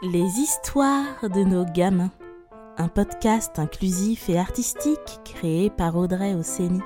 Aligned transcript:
Les 0.00 0.38
histoires 0.38 1.28
de 1.28 1.42
nos 1.42 1.64
gamins. 1.64 2.12
Un 2.76 2.86
podcast 2.86 3.58
inclusif 3.58 4.28
et 4.28 4.38
artistique 4.38 5.18
créé 5.24 5.70
par 5.70 5.96
Audrey 5.96 6.36
Osseni. 6.36 6.80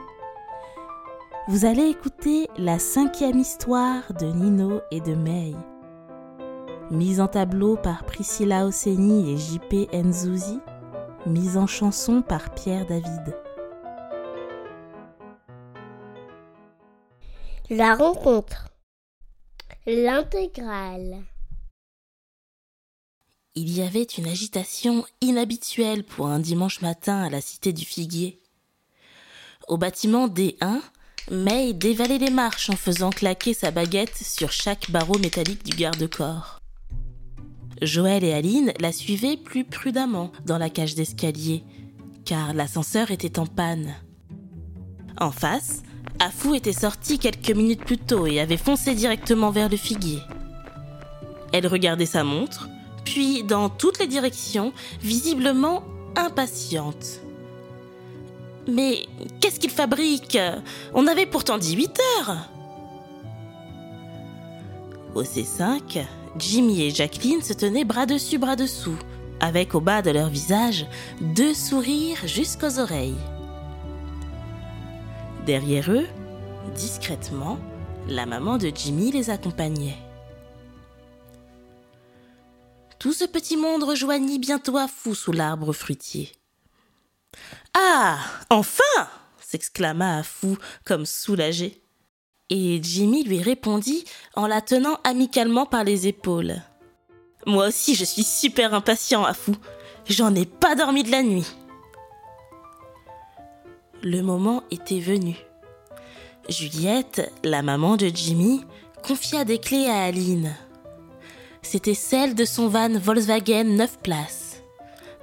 Vous 1.46 1.66
allez 1.66 1.88
écouter 1.88 2.48
la 2.56 2.78
cinquième 2.78 3.38
histoire 3.38 4.14
de 4.14 4.24
Nino 4.24 4.80
et 4.90 5.00
de 5.00 5.14
May. 5.14 5.52
Mise 6.90 7.20
en 7.20 7.28
tableau 7.28 7.76
par 7.76 8.06
Priscilla 8.06 8.64
Osseni 8.64 9.30
et 9.30 9.36
JP 9.36 9.92
Nzouzi. 9.92 10.60
Mise 11.26 11.58
en 11.58 11.66
chanson 11.66 12.22
par 12.22 12.54
Pierre 12.54 12.86
David. 12.86 13.36
La 17.68 17.94
rencontre. 17.94 18.68
L'intégrale. 19.84 21.24
Il 23.54 23.70
y 23.70 23.82
avait 23.82 24.04
une 24.04 24.26
agitation 24.28 25.04
inhabituelle 25.20 26.04
pour 26.04 26.28
un 26.28 26.38
dimanche 26.38 26.80
matin 26.80 27.22
à 27.22 27.28
la 27.28 27.42
cité 27.42 27.74
du 27.74 27.84
Figuier. 27.84 28.40
Au 29.68 29.76
bâtiment 29.76 30.26
D1, 30.26 30.80
May 31.30 31.74
dévalait 31.74 32.16
les 32.16 32.30
marches 32.30 32.70
en 32.70 32.76
faisant 32.76 33.10
claquer 33.10 33.52
sa 33.52 33.70
baguette 33.70 34.16
sur 34.16 34.50
chaque 34.52 34.90
barreau 34.90 35.18
métallique 35.18 35.64
du 35.64 35.76
garde-corps. 35.76 36.60
Joël 37.82 38.24
et 38.24 38.32
Aline 38.32 38.72
la 38.80 38.90
suivaient 38.90 39.36
plus 39.36 39.64
prudemment 39.64 40.32
dans 40.46 40.56
la 40.56 40.70
cage 40.70 40.94
d'escalier, 40.94 41.62
car 42.24 42.54
l'ascenseur 42.54 43.10
était 43.10 43.38
en 43.38 43.46
panne. 43.46 43.94
En 45.20 45.30
face, 45.30 45.82
Afou 46.20 46.54
était 46.54 46.72
sortie 46.72 47.18
quelques 47.18 47.50
minutes 47.50 47.84
plus 47.84 47.98
tôt 47.98 48.26
et 48.26 48.40
avait 48.40 48.56
foncé 48.56 48.94
directement 48.94 49.50
vers 49.50 49.68
le 49.68 49.76
figuier. 49.76 50.20
Elle 51.52 51.66
regardait 51.66 52.06
sa 52.06 52.24
montre, 52.24 52.68
puis 53.12 53.42
dans 53.42 53.68
toutes 53.68 53.98
les 53.98 54.06
directions, 54.06 54.72
visiblement 55.02 55.84
impatiente. 56.16 57.20
Mais 58.66 59.06
qu'est-ce 59.38 59.60
qu'il 59.60 59.68
fabrique? 59.68 60.38
On 60.94 61.06
avait 61.06 61.26
pourtant 61.26 61.58
dit 61.58 61.76
8 61.76 62.00
heures 62.00 62.48
Au 65.14 65.24
C5, 65.24 66.06
Jimmy 66.38 66.84
et 66.84 66.90
Jacqueline 66.90 67.42
se 67.42 67.52
tenaient 67.52 67.84
bras 67.84 68.06
dessus, 68.06 68.38
bras 68.38 68.56
dessous, 68.56 68.96
avec 69.40 69.74
au 69.74 69.80
bas 69.82 70.00
de 70.00 70.10
leur 70.10 70.30
visage 70.30 70.86
deux 71.20 71.52
sourires 71.52 72.26
jusqu'aux 72.26 72.78
oreilles. 72.78 73.20
Derrière 75.44 75.90
eux, 75.90 76.06
discrètement, 76.74 77.58
la 78.08 78.24
maman 78.24 78.56
de 78.56 78.72
Jimmy 78.74 79.12
les 79.12 79.28
accompagnait. 79.28 79.98
Tout 83.02 83.12
ce 83.12 83.24
petit 83.24 83.56
monde 83.56 83.82
rejoignit 83.82 84.38
bientôt 84.38 84.76
à 84.76 84.86
fou 84.86 85.16
sous 85.16 85.32
l'arbre 85.32 85.72
fruitier. 85.72 86.30
Ah 87.74 88.16
Enfin 88.48 89.08
s'exclama 89.40 90.18
Afou 90.18 90.56
comme 90.84 91.04
soulagé. 91.04 91.82
Et 92.48 92.78
Jimmy 92.80 93.24
lui 93.24 93.42
répondit 93.42 94.04
en 94.36 94.46
la 94.46 94.60
tenant 94.60 95.00
amicalement 95.02 95.66
par 95.66 95.82
les 95.82 96.06
épaules. 96.06 96.62
Moi 97.44 97.66
aussi 97.66 97.96
je 97.96 98.04
suis 98.04 98.22
super 98.22 98.72
impatient, 98.72 99.24
Afou. 99.24 99.56
J'en 100.08 100.32
ai 100.36 100.46
pas 100.46 100.76
dormi 100.76 101.02
de 101.02 101.10
la 101.10 101.24
nuit. 101.24 101.48
Le 104.04 104.20
moment 104.20 104.62
était 104.70 105.00
venu. 105.00 105.36
Juliette, 106.48 107.32
la 107.42 107.62
maman 107.62 107.96
de 107.96 108.06
Jimmy, 108.14 108.64
confia 109.02 109.44
des 109.44 109.58
clés 109.58 109.88
à 109.88 110.04
Aline 110.04 110.54
c'était 111.62 111.94
celle 111.94 112.34
de 112.34 112.44
son 112.44 112.68
van 112.68 112.90
Volkswagen 112.98 113.64
9 113.64 113.98
places. 114.00 114.62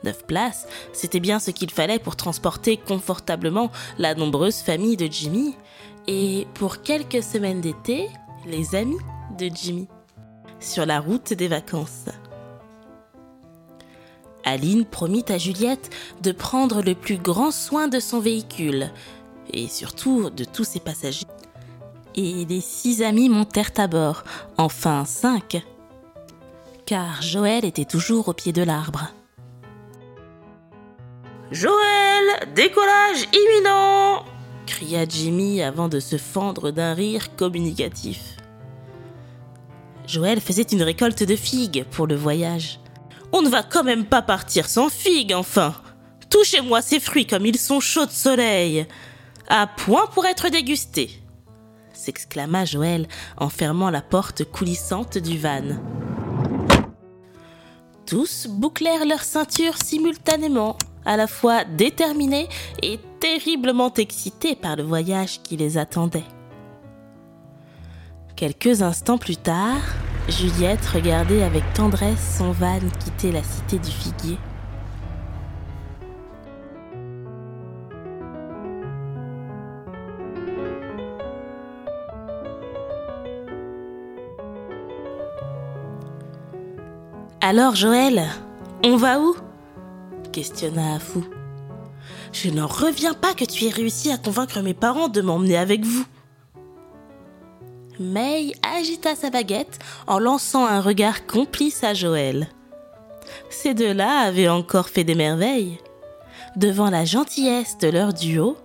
9 0.03 0.25
places, 0.25 0.65
c'était 0.93 1.19
bien 1.19 1.39
ce 1.39 1.51
qu'il 1.51 1.71
fallait 1.71 1.99
pour 1.99 2.15
transporter 2.15 2.77
confortablement 2.77 3.69
la 3.97 4.15
nombreuse 4.15 4.57
famille 4.57 4.97
de 4.97 5.07
Jimmy 5.11 5.55
et 6.07 6.47
pour 6.53 6.81
quelques 6.81 7.21
semaines 7.21 7.61
d'été, 7.61 8.07
les 8.45 8.75
amis 8.75 8.97
de 9.37 9.49
Jimmy 9.53 9.87
sur 10.59 10.85
la 10.85 10.99
route 10.99 11.33
des 11.33 11.47
vacances. 11.47 12.05
Aline 14.45 14.85
promit 14.85 15.25
à 15.29 15.37
Juliette 15.37 15.89
de 16.21 16.31
prendre 16.31 16.81
le 16.81 16.95
plus 16.95 17.17
grand 17.17 17.51
soin 17.51 17.87
de 17.87 17.99
son 17.99 18.19
véhicule 18.19 18.91
et 19.51 19.67
surtout 19.67 20.29
de 20.29 20.43
tous 20.43 20.63
ses 20.63 20.79
passagers. 20.79 21.25
Et 22.15 22.45
les 22.45 22.61
six 22.61 23.03
amis 23.03 23.29
montèrent 23.29 23.71
à 23.77 23.87
bord, 23.87 24.23
enfin 24.57 25.05
cinq, 25.05 25.63
car 26.89 27.21
Joël 27.21 27.65
était 27.65 27.85
toujours 27.85 28.29
au 28.29 28.33
pied 28.33 28.51
de 28.51 28.63
l'arbre. 28.63 29.13
Joël, 31.51 32.49
décollage 32.55 33.27
imminent 33.31 34.25
cria 34.65 35.07
Jimmy 35.07 35.61
avant 35.61 35.87
de 35.87 35.99
se 35.99 36.17
fendre 36.17 36.71
d'un 36.71 36.95
rire 36.95 37.35
communicatif. 37.35 38.37
Joël 40.07 40.41
faisait 40.41 40.63
une 40.63 40.81
récolte 40.81 41.21
de 41.21 41.35
figues 41.35 41.85
pour 41.91 42.07
le 42.07 42.15
voyage. 42.15 42.79
On 43.33 43.43
ne 43.43 43.49
va 43.49 43.61
quand 43.61 43.83
même 43.83 44.05
pas 44.05 44.23
partir 44.23 44.67
sans 44.67 44.89
figues, 44.89 45.33
enfin. 45.35 45.75
Touchez-moi 46.31 46.81
ces 46.81 46.99
fruits 46.99 47.27
comme 47.27 47.45
ils 47.45 47.59
sont 47.59 47.81
chauds 47.81 48.07
de 48.07 48.11
soleil. 48.11 48.87
À 49.47 49.67
point 49.67 50.07
pour 50.07 50.25
être 50.25 50.49
dégustés 50.49 51.21
s'exclama 51.99 52.65
Joël 52.65 53.07
en 53.37 53.49
fermant 53.49 53.89
la 53.89 54.01
porte 54.01 54.45
coulissante 54.45 55.17
du 55.17 55.37
van. 55.37 55.77
Tous 58.09 58.47
bouclèrent 58.49 59.05
leur 59.05 59.21
ceinture 59.21 59.77
simultanément, 59.77 60.77
à 61.05 61.15
la 61.15 61.27
fois 61.27 61.63
déterminés 61.63 62.49
et 62.81 62.99
terriblement 63.19 63.93
excités 63.93 64.55
par 64.55 64.75
le 64.77 64.81
voyage 64.81 65.43
qui 65.43 65.57
les 65.57 65.77
attendait. 65.77 66.23
Quelques 68.35 68.81
instants 68.81 69.19
plus 69.19 69.37
tard, 69.37 69.81
Juliette 70.27 70.87
regardait 70.87 71.43
avec 71.43 71.61
tendresse 71.75 72.37
son 72.39 72.51
van 72.51 72.79
quitter 72.99 73.31
la 73.31 73.43
cité 73.43 73.77
du 73.77 73.91
figuier. 73.91 74.39
Alors 87.41 87.73
Joël, 87.73 88.27
on 88.83 88.97
va 88.97 89.21
où? 89.21 89.33
Questionna 90.33 90.95
Afou. 90.95 91.23
Je 92.33 92.49
n'en 92.49 92.67
reviens 92.67 93.13
pas 93.13 93.33
que 93.33 93.45
tu 93.45 93.63
aies 93.63 93.71
réussi 93.71 94.11
à 94.11 94.17
convaincre 94.17 94.59
mes 94.59 94.73
parents 94.73 95.07
de 95.07 95.21
m'emmener 95.21 95.55
avec 95.55 95.85
vous. 95.85 96.05
May 97.97 98.51
agita 98.61 99.15
sa 99.15 99.29
baguette 99.29 99.79
en 100.05 100.19
lançant 100.19 100.65
un 100.65 100.81
regard 100.81 101.25
complice 101.27 101.85
à 101.85 101.93
Joël. 101.93 102.49
Ces 103.49 103.73
deux-là 103.73 104.19
avaient 104.19 104.49
encore 104.49 104.89
fait 104.89 105.05
des 105.05 105.15
merveilles. 105.15 105.77
Devant 106.57 106.89
la 106.89 107.05
gentillesse 107.05 107.77
de 107.77 107.87
leur 107.87 108.13
duo, 108.13 108.57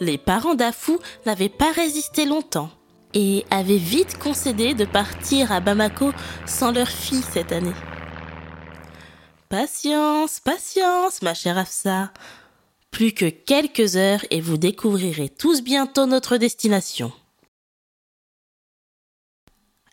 les 0.00 0.18
parents 0.18 0.56
d'Afou 0.56 0.98
n'avaient 1.26 1.48
pas 1.48 1.70
résisté 1.70 2.26
longtemps 2.26 2.70
et 3.14 3.44
avaient 3.52 3.76
vite 3.76 4.18
concédé 4.18 4.74
de 4.74 4.84
partir 4.84 5.52
à 5.52 5.60
Bamako 5.60 6.10
sans 6.44 6.72
leur 6.72 6.88
fille 6.88 7.22
cette 7.32 7.52
année. 7.52 7.74
Patience, 9.48 10.40
patience, 10.40 11.22
ma 11.22 11.32
chère 11.32 11.56
Afsa. 11.56 12.12
Plus 12.90 13.12
que 13.12 13.26
quelques 13.26 13.94
heures 13.94 14.24
et 14.30 14.40
vous 14.40 14.56
découvrirez 14.56 15.28
tous 15.28 15.62
bientôt 15.62 16.06
notre 16.06 16.36
destination. 16.36 17.12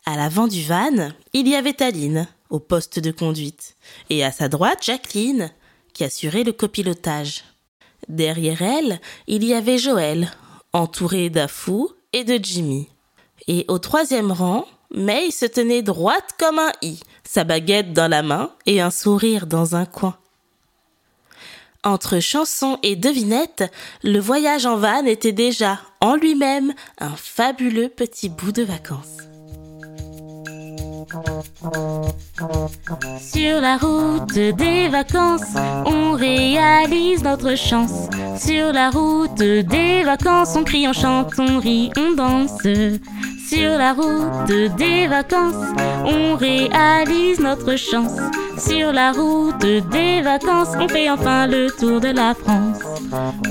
À 0.06 0.16
l'avant 0.16 0.48
du 0.48 0.62
van, 0.64 1.12
il 1.32 1.46
y 1.46 1.54
avait 1.54 1.80
Aline, 1.82 2.26
au 2.50 2.58
poste 2.58 2.98
de 2.98 3.12
conduite, 3.12 3.76
et 4.10 4.24
à 4.24 4.32
sa 4.32 4.48
droite 4.48 4.84
Jacqueline, 4.84 5.52
qui 5.92 6.02
assurait 6.02 6.42
le 6.42 6.52
copilotage. 6.52 7.44
Derrière 8.08 8.60
elle, 8.60 9.00
il 9.28 9.44
y 9.44 9.54
avait 9.54 9.78
Joël, 9.78 10.32
entouré 10.72 11.30
d'Afou 11.30 11.92
et 12.12 12.24
de 12.24 12.42
Jimmy. 12.42 12.88
Et 13.46 13.64
au 13.68 13.78
troisième 13.78 14.32
rang, 14.32 14.66
May 14.90 15.30
se 15.30 15.46
tenait 15.46 15.82
droite 15.82 16.34
comme 16.38 16.58
un 16.58 16.72
i, 16.82 17.00
sa 17.24 17.44
baguette 17.44 17.92
dans 17.92 18.08
la 18.08 18.22
main 18.22 18.50
et 18.66 18.80
un 18.80 18.90
sourire 18.90 19.46
dans 19.46 19.74
un 19.74 19.86
coin. 19.86 20.16
Entre 21.82 22.18
chansons 22.18 22.78
et 22.82 22.96
devinettes, 22.96 23.70
le 24.02 24.18
voyage 24.18 24.64
en 24.64 24.76
van 24.76 25.04
était 25.04 25.32
déjà 25.32 25.80
en 26.00 26.16
lui-même 26.16 26.72
un 26.98 27.14
fabuleux 27.14 27.90
petit 27.90 28.30
bout 28.30 28.52
de 28.52 28.62
vacances. 28.62 29.18
Sur 33.20 33.60
la 33.60 33.76
route 33.76 34.32
des 34.32 34.88
vacances, 34.88 35.54
on 35.84 36.12
réalise 36.12 37.22
notre 37.22 37.54
chance. 37.54 38.08
Sur 38.38 38.72
la 38.72 38.90
route 38.90 39.36
des 39.36 40.02
vacances, 40.04 40.56
on 40.56 40.64
crie, 40.64 40.88
on 40.88 40.92
chante, 40.94 41.34
on 41.38 41.58
rit, 41.58 41.90
on 41.98 42.14
danse. 42.14 42.62
Sur 43.46 43.76
la 43.76 43.92
route 43.92 44.76
des 44.76 45.06
vacances, 45.06 45.54
on 46.04 46.34
réalise 46.34 47.40
notre 47.40 47.76
chance. 47.76 48.18
Sur 48.58 48.92
la 48.92 49.12
route 49.12 49.60
des 49.60 50.22
vacances, 50.22 50.70
on 50.80 50.88
fait 50.88 51.10
enfin 51.10 51.46
le 51.46 51.70
tour 51.70 52.00
de 52.00 52.08
la 52.08 52.34
France. 52.34 52.78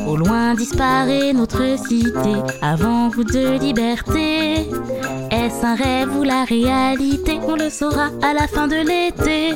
Au 0.08 0.16
loin 0.16 0.56
disparaît 0.56 1.32
notre 1.34 1.78
cité, 1.88 2.34
avant 2.62 3.10
goût 3.10 3.24
de 3.24 3.60
liberté. 3.60 4.70
Est-ce 5.30 5.66
un 5.66 5.76
rêve 5.76 6.18
ou 6.18 6.24
la 6.24 6.44
réalité? 6.44 7.40
On 7.48 7.56
le 7.56 7.70
saura 7.70 8.10
à 8.24 8.34
la 8.34 8.48
fin 8.48 8.68
de 8.68 8.76
l'été. 8.76 9.56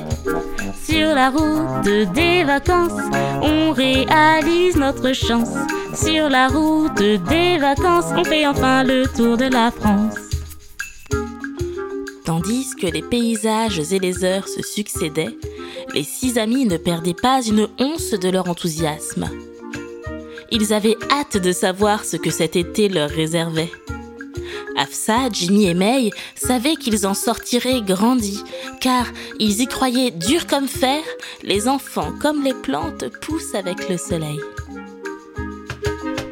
Sur 0.83 1.15
la 1.15 1.29
route 1.29 2.13
des 2.13 2.43
vacances, 2.43 3.01
on 3.41 3.71
réalise 3.71 4.75
notre 4.75 5.13
chance. 5.13 5.53
Sur 5.93 6.29
la 6.29 6.47
route 6.47 6.93
des 6.95 7.57
vacances, 7.57 8.11
on 8.15 8.23
fait 8.23 8.45
enfin 8.45 8.83
le 8.83 9.05
tour 9.07 9.35
de 9.35 9.45
la 9.45 9.71
France. 9.71 10.26
Tandis 12.27 12.75
que 12.75 12.87
les 12.87 13.03
paysages 13.03 13.93
et 13.93 13.99
les 13.99 14.25
heures 14.25 14.49
se 14.49 14.61
succédaient, 14.61 15.37
les 15.93 16.03
six 16.03 16.37
amis 16.37 16.65
ne 16.65 16.75
perdaient 16.75 17.13
pas 17.13 17.41
une 17.41 17.69
once 17.79 18.11
de 18.11 18.27
leur 18.27 18.49
enthousiasme. 18.49 19.29
Ils 20.51 20.73
avaient 20.73 20.97
hâte 21.09 21.37
de 21.37 21.53
savoir 21.53 22.03
ce 22.03 22.17
que 22.17 22.29
cet 22.29 22.57
été 22.57 22.89
leur 22.89 23.09
réservait. 23.09 23.71
Afsa, 24.75 25.29
Jimmy 25.31 25.67
et 25.67 25.73
May 25.73 26.09
savaient 26.35 26.75
qu'ils 26.75 27.07
en 27.07 27.13
sortiraient 27.13 27.81
grandis, 27.81 28.43
car 28.81 29.05
ils 29.39 29.61
y 29.61 29.67
croyaient 29.67 30.11
dur 30.11 30.47
comme 30.47 30.67
fer, 30.67 31.01
les 31.43 31.69
enfants 31.69 32.11
comme 32.21 32.43
les 32.43 32.55
plantes 32.55 33.05
poussent 33.21 33.55
avec 33.55 33.87
le 33.87 33.95
soleil. 33.95 34.41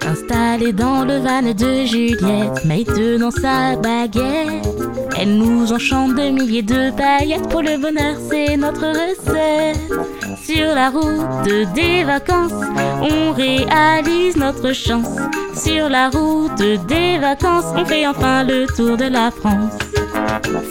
Installée 0.07 0.71
dans 0.71 1.03
le 1.03 1.17
van 1.17 1.41
de 1.41 1.85
Juliette, 1.85 2.63
May 2.65 2.83
tenant 2.83 3.31
sa 3.31 3.75
baguette. 3.75 4.67
Elle 5.17 5.37
nous 5.37 5.73
enchante 5.73 6.15
de 6.15 6.29
milliers 6.29 6.61
de 6.61 6.91
paillettes. 6.91 7.47
Pour 7.49 7.61
le 7.61 7.77
bonheur, 7.77 8.15
c'est 8.29 8.55
notre 8.55 8.85
recette. 8.87 9.79
Sur 10.43 10.75
la 10.75 10.89
route 10.89 11.73
des 11.73 12.03
vacances, 12.03 12.53
on 13.01 13.31
réalise 13.31 14.37
notre 14.37 14.73
chance. 14.73 15.07
Sur 15.55 15.89
la 15.89 16.09
route 16.09 16.55
des 16.87 17.17
vacances, 17.17 17.65
on 17.75 17.85
fait 17.85 18.05
enfin 18.05 18.43
le 18.43 18.67
tour 18.67 18.97
de 18.97 19.05
la 19.05 19.31
France. 19.31 19.73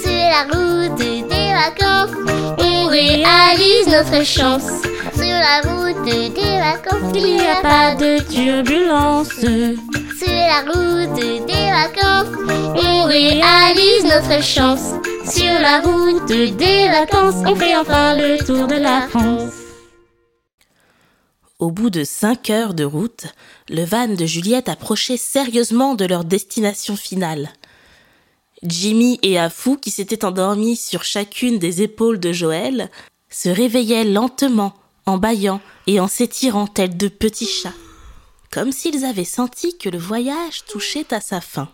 Sur 0.03 0.13
la 0.13 0.45
route 0.53 0.97
des 0.97 1.23
vacances, 1.23 2.17
on 2.59 2.87
réalise 2.87 3.89
notre 3.89 4.25
chance 4.25 4.94
sur 5.15 5.25
la 5.27 5.61
route 5.65 6.05
des 6.05 6.31
vacances. 6.59 7.13
Il 7.15 7.25
n'y 7.25 7.41
a 7.41 7.61
pas 7.63 7.95
de 7.95 8.19
turbulence. 8.31 9.29
Sur 9.29 10.29
la 10.29 10.61
route 10.63 11.15
des 11.15 11.71
vacances, 11.71 12.35
on 12.77 13.05
réalise 13.05 14.05
notre 14.05 14.43
chance. 14.43 14.95
Sur 15.29 15.59
la 15.61 15.81
route 15.81 16.27
des 16.27 16.89
vacances, 16.89 17.43
on 17.47 17.55
fait 17.57 17.77
enfin 17.77 18.17
le 18.17 18.39
tour 18.45 18.67
de 18.67 18.77
la 18.77 19.09
France. 19.09 19.53
Au 21.59 21.71
bout 21.71 21.91
de 21.91 22.05
cinq 22.05 22.51
heures 22.51 22.75
de 22.75 22.85
route, 22.85 23.27
le 23.69 23.85
van 23.85 24.09
de 24.09 24.27
Juliette 24.27 24.69
approchait 24.69 25.17
sérieusement 25.17 25.95
de 25.95 26.05
leur 26.05 26.25
destination 26.25 26.97
finale. 26.97 27.51
Jimmy 28.63 29.19
et 29.23 29.39
Afou, 29.39 29.77
qui 29.77 29.91
s'étaient 29.91 30.25
endormis 30.25 30.77
sur 30.77 31.05
chacune 31.05 31.59
des 31.59 31.83
épaules 31.83 32.19
de 32.19 32.33
Joël, 32.33 32.91
se 33.31 33.49
réveillaient 33.49 34.05
lentement 34.05 34.75
en 35.07 35.19
bâillant 35.19 35.61
et 35.87 36.01
en 36.01 36.09
s'étirant 36.09 36.67
tels 36.67 36.97
de 36.97 37.09
petits 37.09 37.47
chats, 37.47 37.75
comme 38.51 38.73
s'ils 38.73 39.05
avaient 39.05 39.25
senti 39.25 39.77
que 39.77 39.89
le 39.89 39.99
voyage 39.99 40.65
touchait 40.67 41.13
à 41.13 41.21
sa 41.21 41.41
fin. 41.41 41.69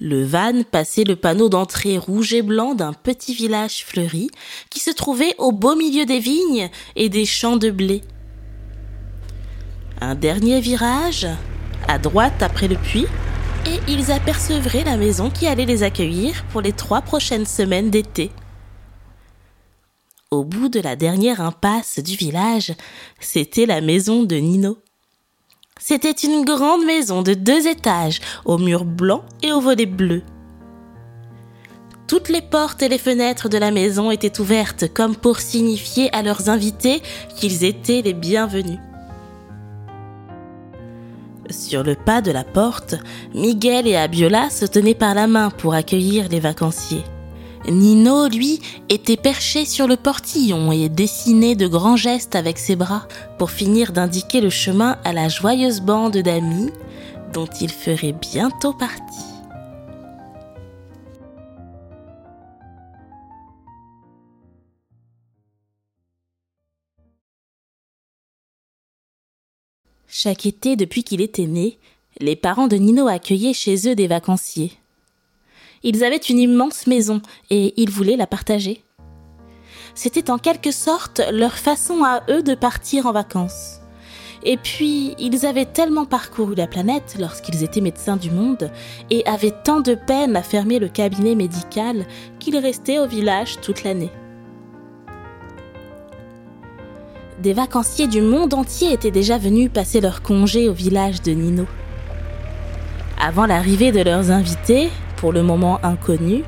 Le 0.00 0.24
van 0.24 0.62
passait 0.70 1.02
le 1.02 1.16
panneau 1.16 1.48
d'entrée 1.48 1.98
rouge 1.98 2.32
et 2.32 2.42
blanc 2.42 2.74
d'un 2.74 2.92
petit 2.92 3.34
village 3.34 3.84
fleuri 3.84 4.30
qui 4.70 4.78
se 4.78 4.92
trouvait 4.92 5.34
au 5.38 5.50
beau 5.50 5.74
milieu 5.74 6.04
des 6.04 6.20
vignes 6.20 6.70
et 6.94 7.08
des 7.08 7.26
champs 7.26 7.56
de 7.56 7.70
blé. 7.70 8.02
Un 10.00 10.14
dernier 10.14 10.60
virage, 10.60 11.26
à 11.88 11.98
droite 11.98 12.42
après 12.42 12.68
le 12.68 12.76
puits, 12.76 13.08
et 13.66 13.80
ils 13.90 14.12
apercevraient 14.12 14.84
la 14.84 14.96
maison 14.96 15.30
qui 15.30 15.48
allait 15.48 15.66
les 15.66 15.82
accueillir 15.82 16.44
pour 16.52 16.60
les 16.60 16.72
trois 16.72 17.02
prochaines 17.02 17.46
semaines 17.46 17.90
d'été. 17.90 18.30
Au 20.30 20.44
bout 20.44 20.68
de 20.68 20.78
la 20.78 20.94
dernière 20.94 21.40
impasse 21.40 22.00
du 22.00 22.14
village, 22.14 22.74
c'était 23.18 23.64
la 23.64 23.80
maison 23.80 24.24
de 24.24 24.36
Nino. 24.36 24.76
C'était 25.80 26.10
une 26.10 26.44
grande 26.44 26.84
maison 26.84 27.22
de 27.22 27.32
deux 27.32 27.66
étages, 27.66 28.20
aux 28.44 28.58
murs 28.58 28.84
blancs 28.84 29.22
et 29.42 29.52
aux 29.52 29.62
volets 29.62 29.86
bleus. 29.86 30.22
Toutes 32.06 32.28
les 32.28 32.42
portes 32.42 32.82
et 32.82 32.90
les 32.90 32.98
fenêtres 32.98 33.48
de 33.48 33.56
la 33.56 33.70
maison 33.70 34.10
étaient 34.10 34.38
ouvertes 34.38 34.92
comme 34.92 35.16
pour 35.16 35.38
signifier 35.38 36.14
à 36.14 36.22
leurs 36.22 36.50
invités 36.50 37.00
qu'ils 37.36 37.64
étaient 37.64 38.02
les 38.02 38.12
bienvenus. 38.12 38.80
Sur 41.48 41.82
le 41.82 41.94
pas 41.94 42.20
de 42.20 42.32
la 42.32 42.44
porte, 42.44 42.96
Miguel 43.34 43.86
et 43.86 43.96
Abiola 43.96 44.50
se 44.50 44.66
tenaient 44.66 44.94
par 44.94 45.14
la 45.14 45.26
main 45.26 45.48
pour 45.48 45.72
accueillir 45.72 46.28
les 46.28 46.40
vacanciers. 46.40 47.04
Nino, 47.70 48.28
lui, 48.28 48.60
était 48.88 49.16
perché 49.16 49.64
sur 49.64 49.86
le 49.86 49.96
portillon 49.96 50.72
et 50.72 50.88
dessinait 50.88 51.54
de 51.54 51.66
grands 51.66 51.96
gestes 51.96 52.34
avec 52.34 52.58
ses 52.58 52.76
bras 52.76 53.06
pour 53.38 53.50
finir 53.50 53.92
d'indiquer 53.92 54.40
le 54.40 54.50
chemin 54.50 54.98
à 55.04 55.12
la 55.12 55.28
joyeuse 55.28 55.80
bande 55.80 56.16
d'amis 56.16 56.70
dont 57.32 57.48
il 57.60 57.70
ferait 57.70 58.14
bientôt 58.14 58.72
partie. 58.72 59.24
Chaque 70.10 70.46
été 70.46 70.74
depuis 70.74 71.04
qu'il 71.04 71.20
était 71.20 71.46
né, 71.46 71.78
les 72.18 72.34
parents 72.34 72.66
de 72.66 72.76
Nino 72.76 73.06
accueillaient 73.06 73.52
chez 73.52 73.88
eux 73.88 73.94
des 73.94 74.08
vacanciers. 74.08 74.72
Ils 75.82 76.04
avaient 76.04 76.16
une 76.16 76.38
immense 76.38 76.86
maison 76.86 77.20
et 77.50 77.74
ils 77.80 77.90
voulaient 77.90 78.16
la 78.16 78.26
partager. 78.26 78.84
C'était 79.94 80.30
en 80.30 80.38
quelque 80.38 80.70
sorte 80.70 81.20
leur 81.32 81.54
façon 81.54 82.04
à 82.04 82.22
eux 82.30 82.42
de 82.42 82.54
partir 82.54 83.06
en 83.06 83.12
vacances. 83.12 83.80
Et 84.44 84.56
puis, 84.56 85.14
ils 85.18 85.44
avaient 85.46 85.64
tellement 85.64 86.04
parcouru 86.04 86.54
la 86.54 86.68
planète 86.68 87.16
lorsqu'ils 87.18 87.64
étaient 87.64 87.80
médecins 87.80 88.16
du 88.16 88.30
monde 88.30 88.70
et 89.10 89.26
avaient 89.26 89.54
tant 89.64 89.80
de 89.80 89.94
peine 89.94 90.36
à 90.36 90.42
fermer 90.42 90.78
le 90.78 90.88
cabinet 90.88 91.34
médical 91.34 92.06
qu'ils 92.38 92.58
restaient 92.58 93.00
au 93.00 93.06
village 93.06 93.60
toute 93.60 93.82
l'année. 93.82 94.10
Des 97.42 97.52
vacanciers 97.52 98.08
du 98.08 98.20
monde 98.20 98.54
entier 98.54 98.92
étaient 98.92 99.10
déjà 99.10 99.38
venus 99.38 99.70
passer 99.72 100.00
leur 100.00 100.22
congé 100.22 100.68
au 100.68 100.72
village 100.72 101.22
de 101.22 101.32
Nino. 101.32 101.66
Avant 103.20 103.46
l'arrivée 103.46 103.92
de 103.92 104.00
leurs 104.00 104.30
invités, 104.30 104.90
pour 105.18 105.32
le 105.32 105.42
moment 105.42 105.80
inconnu, 105.82 106.44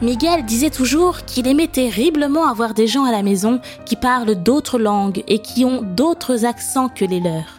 Miguel 0.00 0.44
disait 0.44 0.70
toujours 0.70 1.24
qu'il 1.24 1.46
aimait 1.46 1.68
terriblement 1.68 2.46
avoir 2.48 2.72
des 2.74 2.86
gens 2.86 3.04
à 3.04 3.12
la 3.12 3.22
maison 3.22 3.60
qui 3.84 3.96
parlent 3.96 4.34
d'autres 4.34 4.78
langues 4.78 5.22
et 5.28 5.38
qui 5.40 5.64
ont 5.64 5.82
d'autres 5.82 6.46
accents 6.46 6.88
que 6.88 7.04
les 7.04 7.20
leurs. 7.20 7.58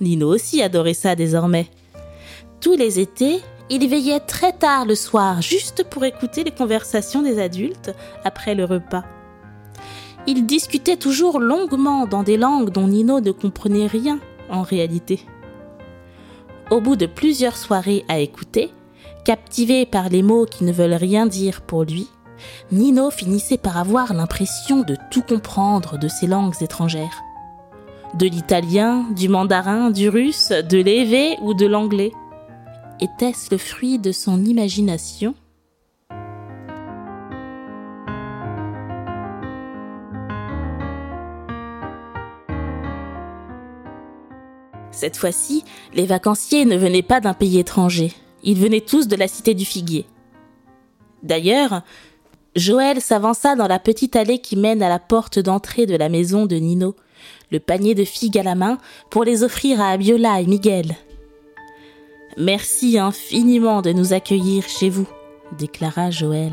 Nino 0.00 0.28
aussi 0.28 0.62
adorait 0.62 0.94
ça 0.94 1.14
désormais. 1.14 1.68
Tous 2.60 2.74
les 2.74 2.98
étés, 2.98 3.40
il 3.70 3.88
veillait 3.88 4.20
très 4.20 4.52
tard 4.52 4.84
le 4.84 4.96
soir 4.96 5.40
juste 5.42 5.84
pour 5.88 6.04
écouter 6.04 6.42
les 6.42 6.50
conversations 6.50 7.22
des 7.22 7.40
adultes 7.40 7.94
après 8.24 8.54
le 8.54 8.64
repas. 8.64 9.04
Ils 10.26 10.44
discutaient 10.44 10.96
toujours 10.96 11.38
longuement 11.38 12.06
dans 12.06 12.24
des 12.24 12.36
langues 12.36 12.70
dont 12.70 12.88
Nino 12.88 13.20
ne 13.20 13.30
comprenait 13.30 13.86
rien 13.86 14.18
en 14.50 14.62
réalité. 14.62 15.20
Au 16.70 16.80
bout 16.80 16.96
de 16.96 17.06
plusieurs 17.06 17.56
soirées 17.56 18.04
à 18.08 18.18
écouter, 18.18 18.70
Captivé 19.24 19.84
par 19.84 20.08
les 20.08 20.22
mots 20.22 20.46
qui 20.46 20.64
ne 20.64 20.72
veulent 20.72 20.94
rien 20.94 21.26
dire 21.26 21.60
pour 21.60 21.84
lui, 21.84 22.08
Nino 22.72 23.10
finissait 23.10 23.58
par 23.58 23.76
avoir 23.76 24.14
l'impression 24.14 24.80
de 24.80 24.96
tout 25.10 25.22
comprendre 25.22 25.98
de 25.98 26.08
ces 26.08 26.26
langues 26.26 26.62
étrangères. 26.62 27.22
De 28.14 28.26
l'italien, 28.26 29.04
du 29.14 29.28
mandarin, 29.28 29.90
du 29.90 30.08
russe, 30.08 30.50
de 30.50 30.78
l'évé 30.78 31.36
ou 31.42 31.52
de 31.52 31.66
l'anglais. 31.66 32.12
Était-ce 33.00 33.50
le 33.50 33.58
fruit 33.58 33.98
de 33.98 34.10
son 34.10 34.42
imagination? 34.42 35.34
Cette 44.92 45.16
fois-ci, 45.16 45.64
les 45.94 46.04
vacanciers 46.06 46.64
ne 46.64 46.76
venaient 46.76 47.02
pas 47.02 47.20
d'un 47.20 47.32
pays 47.32 47.58
étranger, 47.58 48.12
ils 48.42 48.58
venaient 48.58 48.80
tous 48.80 49.08
de 49.08 49.16
la 49.16 49.28
cité 49.28 49.54
du 49.54 49.64
figuier. 49.64 50.06
D'ailleurs, 51.22 51.82
Joël 52.56 53.00
s'avança 53.00 53.54
dans 53.54 53.68
la 53.68 53.78
petite 53.78 54.16
allée 54.16 54.38
qui 54.38 54.56
mène 54.56 54.82
à 54.82 54.88
la 54.88 54.98
porte 54.98 55.38
d'entrée 55.38 55.86
de 55.86 55.96
la 55.96 56.08
maison 56.08 56.46
de 56.46 56.56
Nino, 56.56 56.96
le 57.50 57.60
panier 57.60 57.94
de 57.94 58.04
figues 58.04 58.38
à 58.38 58.42
la 58.42 58.54
main, 58.54 58.78
pour 59.10 59.24
les 59.24 59.44
offrir 59.44 59.80
à 59.80 59.90
Abiola 59.90 60.40
et 60.40 60.46
Miguel. 60.46 60.96
Merci 62.36 62.98
infiniment 62.98 63.82
de 63.82 63.92
nous 63.92 64.12
accueillir 64.12 64.66
chez 64.68 64.88
vous, 64.88 65.06
déclara 65.58 66.10
Joël. 66.10 66.52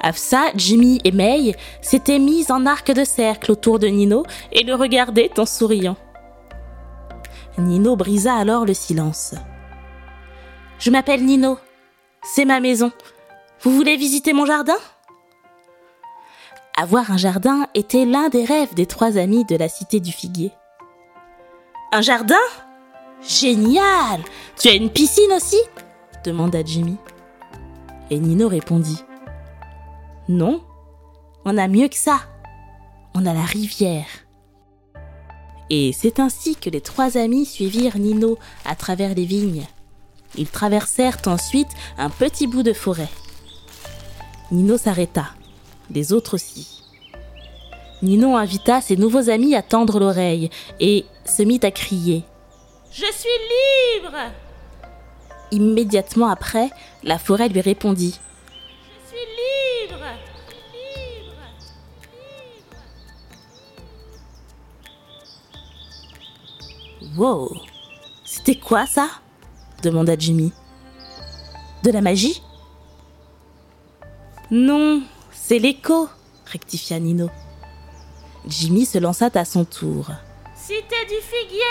Afsa, 0.00 0.50
Jimmy 0.56 1.00
et 1.04 1.12
May 1.12 1.54
s'étaient 1.82 2.18
mis 2.18 2.50
en 2.50 2.66
arc 2.66 2.92
de 2.92 3.04
cercle 3.04 3.52
autour 3.52 3.78
de 3.78 3.86
Nino 3.86 4.24
et 4.52 4.62
le 4.62 4.74
regardaient 4.74 5.38
en 5.38 5.46
souriant. 5.46 5.96
Nino 7.58 7.96
brisa 7.96 8.34
alors 8.34 8.64
le 8.64 8.74
silence. 8.74 9.34
Je 10.78 10.90
m'appelle 10.90 11.24
Nino. 11.24 11.58
C'est 12.22 12.44
ma 12.44 12.60
maison. 12.60 12.92
Vous 13.62 13.70
voulez 13.72 13.96
visiter 13.96 14.32
mon 14.32 14.46
jardin? 14.46 14.76
Avoir 16.76 17.10
un 17.10 17.16
jardin 17.16 17.66
était 17.74 18.04
l'un 18.04 18.28
des 18.28 18.44
rêves 18.44 18.74
des 18.74 18.86
trois 18.86 19.18
amis 19.18 19.44
de 19.44 19.56
la 19.56 19.68
cité 19.68 19.98
du 19.98 20.12
figuier. 20.12 20.52
Un 21.92 22.02
jardin? 22.02 22.36
Génial 23.20 24.20
Tu 24.56 24.68
as 24.68 24.74
une 24.74 24.90
piscine 24.90 25.32
aussi? 25.32 25.58
demanda 26.24 26.64
Jimmy. 26.64 26.96
Et 28.10 28.18
Nino 28.18 28.48
répondit 28.48 29.02
Non, 30.28 30.62
on 31.44 31.58
a 31.58 31.66
mieux 31.66 31.88
que 31.88 31.96
ça. 31.96 32.20
On 33.14 33.26
a 33.26 33.34
la 33.34 33.42
rivière. 33.42 34.06
Et 35.70 35.92
c'est 35.92 36.20
ainsi 36.20 36.54
que 36.56 36.70
les 36.70 36.80
trois 36.80 37.16
amis 37.18 37.44
suivirent 37.44 37.98
Nino 37.98 38.38
à 38.64 38.76
travers 38.76 39.14
les 39.14 39.24
vignes. 39.24 39.66
Ils 40.36 40.48
traversèrent 40.48 41.18
ensuite 41.26 41.68
un 41.96 42.10
petit 42.10 42.46
bout 42.46 42.62
de 42.62 42.72
forêt. 42.72 43.08
Nino 44.50 44.78
s'arrêta, 44.78 45.26
les 45.90 46.12
autres 46.12 46.34
aussi. 46.34 46.82
Nino 48.02 48.36
invita 48.36 48.80
ses 48.80 48.96
nouveaux 48.96 49.28
amis 49.28 49.54
à 49.54 49.62
tendre 49.62 49.98
l'oreille 49.98 50.50
et 50.80 51.04
se 51.24 51.42
mit 51.42 51.60
à 51.62 51.70
crier. 51.70 52.24
Je 52.90 53.04
suis 53.12 53.28
libre 53.98 54.16
Immédiatement 55.50 56.28
après, 56.28 56.70
la 57.02 57.18
forêt 57.18 57.48
lui 57.48 57.60
répondit. 57.60 58.18
Je 58.84 59.08
suis 59.08 59.26
libre 59.88 60.04
Wow 67.16 67.56
C'était 68.24 68.58
quoi 68.58 68.86
ça? 68.86 69.08
Demanda 69.82 70.16
Jimmy. 70.18 70.52
De 71.82 71.90
la 71.90 72.00
magie? 72.00 72.42
Non, 74.50 75.02
c'est 75.32 75.58
l'écho, 75.58 76.08
rectifia 76.46 76.98
Nino. 76.98 77.28
Jimmy 78.46 78.86
se 78.86 78.98
lança 78.98 79.28
à 79.34 79.44
son 79.44 79.64
tour. 79.64 80.10
Cité 80.56 80.96
du 81.06 81.16
figuier 81.22 81.64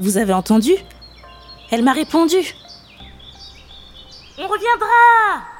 Vous 0.00 0.16
avez 0.16 0.32
entendu? 0.32 0.72
Elle 1.70 1.84
m'a 1.84 1.92
répondu. 1.92 2.36
On 4.36 4.48
reviendra 4.48 5.51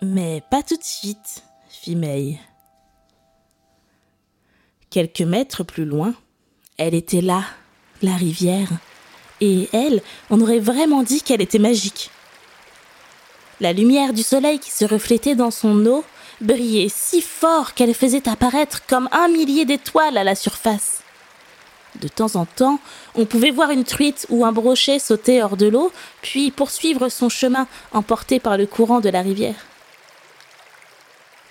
Mais 0.00 0.44
pas 0.48 0.62
tout 0.62 0.76
de 0.76 0.84
suite, 0.84 1.42
fit 1.68 1.96
May. 1.96 2.38
Quelques 4.90 5.22
mètres 5.22 5.64
plus 5.64 5.84
loin, 5.84 6.14
elle 6.76 6.94
était 6.94 7.20
là, 7.20 7.42
la 8.00 8.14
rivière, 8.14 8.68
et 9.40 9.68
elle, 9.72 10.00
on 10.30 10.40
aurait 10.40 10.60
vraiment 10.60 11.02
dit 11.02 11.20
qu'elle 11.20 11.42
était 11.42 11.58
magique. 11.58 12.10
La 13.60 13.72
lumière 13.72 14.12
du 14.12 14.22
soleil 14.22 14.60
qui 14.60 14.70
se 14.70 14.84
reflétait 14.84 15.34
dans 15.34 15.50
son 15.50 15.84
eau 15.84 16.04
brillait 16.40 16.88
si 16.88 17.20
fort 17.20 17.74
qu'elle 17.74 17.92
faisait 17.92 18.28
apparaître 18.28 18.86
comme 18.86 19.08
un 19.10 19.26
millier 19.26 19.64
d'étoiles 19.64 20.16
à 20.16 20.22
la 20.22 20.36
surface. 20.36 21.02
De 22.00 22.06
temps 22.06 22.36
en 22.36 22.44
temps, 22.46 22.78
on 23.16 23.24
pouvait 23.24 23.50
voir 23.50 23.70
une 23.70 23.82
truite 23.82 24.26
ou 24.28 24.44
un 24.44 24.52
brochet 24.52 25.00
sauter 25.00 25.42
hors 25.42 25.56
de 25.56 25.66
l'eau, 25.66 25.90
puis 26.22 26.52
poursuivre 26.52 27.08
son 27.08 27.28
chemin 27.28 27.66
emporté 27.92 28.38
par 28.38 28.56
le 28.56 28.66
courant 28.66 29.00
de 29.00 29.08
la 29.08 29.22
rivière. 29.22 29.67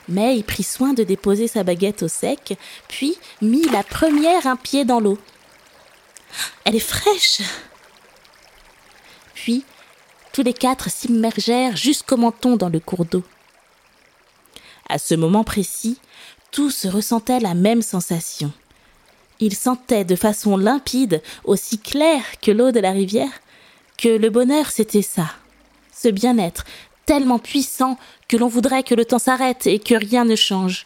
May 0.07 0.41
prit 0.43 0.63
soin 0.63 0.93
de 0.93 1.03
déposer 1.03 1.47
sa 1.47 1.63
baguette 1.63 2.03
au 2.03 2.07
sec, 2.07 2.57
puis 2.87 3.17
mit 3.41 3.63
la 3.63 3.83
première 3.83 4.47
un 4.47 4.55
pied 4.55 4.85
dans 4.85 4.99
l'eau. 4.99 5.17
Elle 6.63 6.75
est 6.75 6.79
fraîche. 6.79 7.41
Puis, 9.33 9.63
tous 10.33 10.43
les 10.43 10.53
quatre 10.53 10.89
s'immergèrent 10.89 11.75
jusqu'au 11.75 12.17
menton 12.17 12.55
dans 12.55 12.69
le 12.69 12.79
cours 12.79 13.05
d'eau. 13.05 13.23
À 14.89 14.97
ce 14.97 15.15
moment 15.15 15.43
précis, 15.43 15.99
tous 16.51 16.85
ressentaient 16.85 17.39
la 17.39 17.53
même 17.53 17.81
sensation. 17.81 18.51
Ils 19.39 19.55
sentaient 19.55 20.05
de 20.05 20.15
façon 20.15 20.57
limpide, 20.57 21.21
aussi 21.43 21.77
claire 21.79 22.39
que 22.41 22.51
l'eau 22.51 22.71
de 22.71 22.79
la 22.79 22.91
rivière, 22.91 23.41
que 23.97 24.09
le 24.09 24.29
bonheur 24.29 24.71
c'était 24.71 25.01
ça, 25.01 25.27
ce 25.93 26.07
bien-être 26.07 26.63
tellement 27.07 27.39
puissant 27.39 27.97
que 28.27 28.37
l'on 28.37 28.47
voudrait 28.47 28.83
que 28.83 28.95
le 28.95 29.05
temps 29.05 29.19
s'arrête 29.19 29.67
et 29.67 29.79
que 29.79 29.95
rien 29.95 30.25
ne 30.25 30.35
change. 30.35 30.85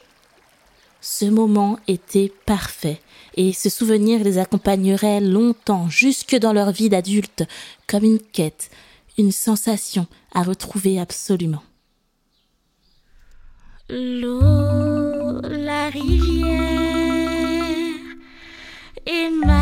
Ce 1.02 1.26
moment 1.26 1.80
était 1.88 2.32
parfait, 2.46 3.02
et 3.36 3.54
ce 3.54 3.70
souvenir 3.70 4.24
les 4.24 4.38
accompagnerait 4.38 5.20
longtemps, 5.20 5.90
jusque 5.90 6.36
dans 6.36 6.54
leur 6.54 6.72
vie 6.72 6.90
d'adulte, 6.90 7.44
comme 7.88 8.04
une 8.04 8.20
quête, 8.20 8.70
une 9.18 9.32
sensation 9.32 10.06
à 10.34 10.44
retrouver 10.44 11.00
absolument. 11.00 11.64
L'eau, 13.90 15.42
la 15.42 15.90
rivière, 15.90 16.60
et 19.08 19.30
ma 19.30 19.61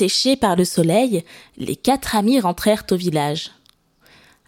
Séchés 0.00 0.34
par 0.34 0.56
le 0.56 0.64
soleil, 0.64 1.24
les 1.58 1.76
quatre 1.76 2.16
amis 2.16 2.40
rentrèrent 2.40 2.84
au 2.90 2.96
village. 2.96 3.50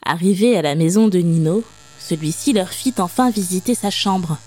Arrivés 0.02 0.56
à 0.56 0.62
la 0.62 0.74
maison 0.74 1.08
de 1.08 1.18
Nino, 1.18 1.62
celui-ci 1.98 2.54
leur 2.54 2.70
fit 2.70 2.94
enfin 2.96 3.28
visiter 3.28 3.74
sa 3.74 3.90
chambre. 3.90 4.38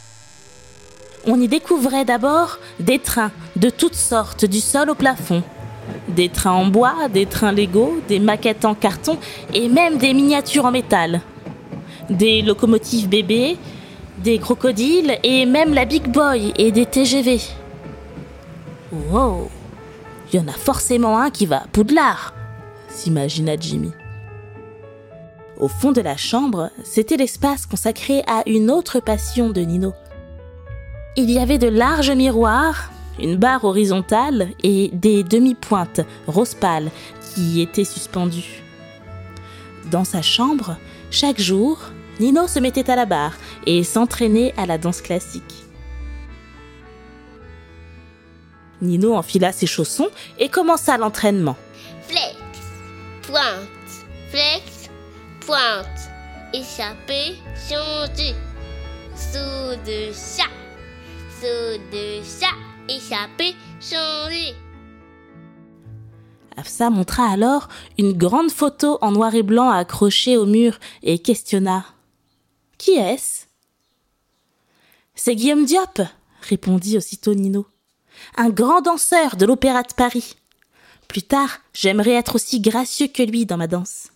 On 1.28 1.40
y 1.40 1.48
découvrait 1.48 2.06
d'abord 2.06 2.58
des 2.80 2.98
trains 2.98 3.32
de 3.56 3.70
toutes 3.70 3.94
sortes, 3.94 4.46
du 4.46 4.60
sol 4.60 4.90
au 4.90 4.96
plafond. 4.96 5.44
Des 6.08 6.30
trains 6.30 6.54
en 6.54 6.66
bois, 6.66 7.08
des 7.14 7.28
trains 7.28 7.52
Lego, 7.52 8.02
des 8.08 8.18
maquettes 8.18 8.66
en 8.66 8.74
carton 8.74 9.20
et 9.54 9.70
même 9.70 10.00
des 10.00 10.12
miniatures 10.12 10.66
en 10.66 10.72
métal. 10.72 11.22
Des 12.10 12.42
locomotives 12.42 13.10
bébés, 13.10 13.60
des 14.24 14.40
crocodiles 14.40 15.20
et 15.22 15.46
même 15.46 15.72
la 15.72 15.86
Big 15.86 16.08
Boy 16.08 16.52
et 16.58 16.72
des 16.72 16.88
TGV. 16.88 17.42
Wow 18.92 19.52
Il 20.36 20.40
y 20.40 20.42
en 20.42 20.50
a 20.50 20.58
forcément 20.58 21.18
un 21.18 21.30
qui 21.30 21.46
va 21.46 21.64
à 21.64 21.68
Poudlard 21.68 22.34
s'imagina 22.90 23.56
Jimmy. 23.56 23.94
Au 25.58 25.70
fond 25.70 25.94
de 25.94 26.02
la 26.02 26.18
chambre, 26.18 26.72
c'était 26.84 27.16
l'espace 27.16 27.66
consacré 27.66 28.22
à 28.28 28.44
une 28.46 28.70
autre 28.70 29.00
passion 29.00 29.50
de 29.50 29.62
Nino. 29.62 29.94
Il 31.16 31.32
y 31.32 31.40
avait 31.40 31.58
de 31.58 31.70
larges 31.70 32.12
miroirs, 32.12 32.92
une 33.18 33.38
barre 33.38 33.64
horizontale 33.64 34.50
et 34.62 34.90
des 34.92 35.24
demi-pointes 35.24 36.02
rose 36.28 36.54
pâle 36.54 36.92
qui 37.34 37.62
étaient 37.62 37.86
suspendues. 37.86 38.62
Dans 39.90 40.04
sa 40.04 40.22
chambre, 40.22 40.76
chaque 41.12 41.40
jour, 41.40 41.80
Nino 42.20 42.50
se 42.50 42.60
mettait 42.60 42.90
à 42.90 42.98
la 42.98 43.06
barre 43.06 43.38
et 43.66 43.86
s'entraînait 43.86 44.54
à 44.58 44.66
la 44.66 44.78
danse 44.78 45.00
classique. 45.00 45.65
Nino 48.82 49.16
enfila 49.16 49.52
ses 49.52 49.68
chaussons 49.68 50.10
et 50.40 50.50
commença 50.50 50.98
l'entraînement. 50.98 51.58
Flex, 52.08 52.36
pointe, 53.24 53.70
flex, 54.30 54.90
pointe, 55.46 56.12
échappé, 56.54 57.36
changer, 57.70 58.36
saut 59.16 59.76
de 59.86 60.12
chat, 60.14 60.52
saut 61.42 61.78
de 61.92 62.22
chat, 62.24 62.56
échappé, 62.90 63.56
changer. 63.80 64.56
Afsa 66.58 66.90
montra 66.90 67.30
alors 67.30 67.68
une 67.98 68.14
grande 68.14 68.52
photo 68.52 68.98
en 69.02 69.12
noir 69.12 69.36
et 69.36 69.44
blanc 69.44 69.70
accrochée 69.70 70.38
au 70.38 70.46
mur 70.46 70.80
et 71.04 71.20
questionna. 71.20 71.86
Qui 72.78 72.92
est-ce? 72.92 73.46
C'est 75.16 75.36
Guillaume 75.36 75.66
Diop, 75.66 76.02
répondit 76.42 76.98
aussitôt 76.98 77.34
Nino. 77.34 77.66
Un 78.38 78.50
grand 78.50 78.82
danseur 78.82 79.36
de 79.36 79.46
l'Opéra 79.46 79.84
de 79.84 79.94
Paris. 79.94 80.36
Plus 81.08 81.24
tard, 81.24 81.60
j'aimerais 81.74 82.14
être 82.14 82.36
aussi 82.36 82.60
gracieux 82.60 83.08
que 83.08 83.24
lui 83.24 83.46
dans 83.46 83.58
ma 83.58 83.68
danse. 83.68 84.10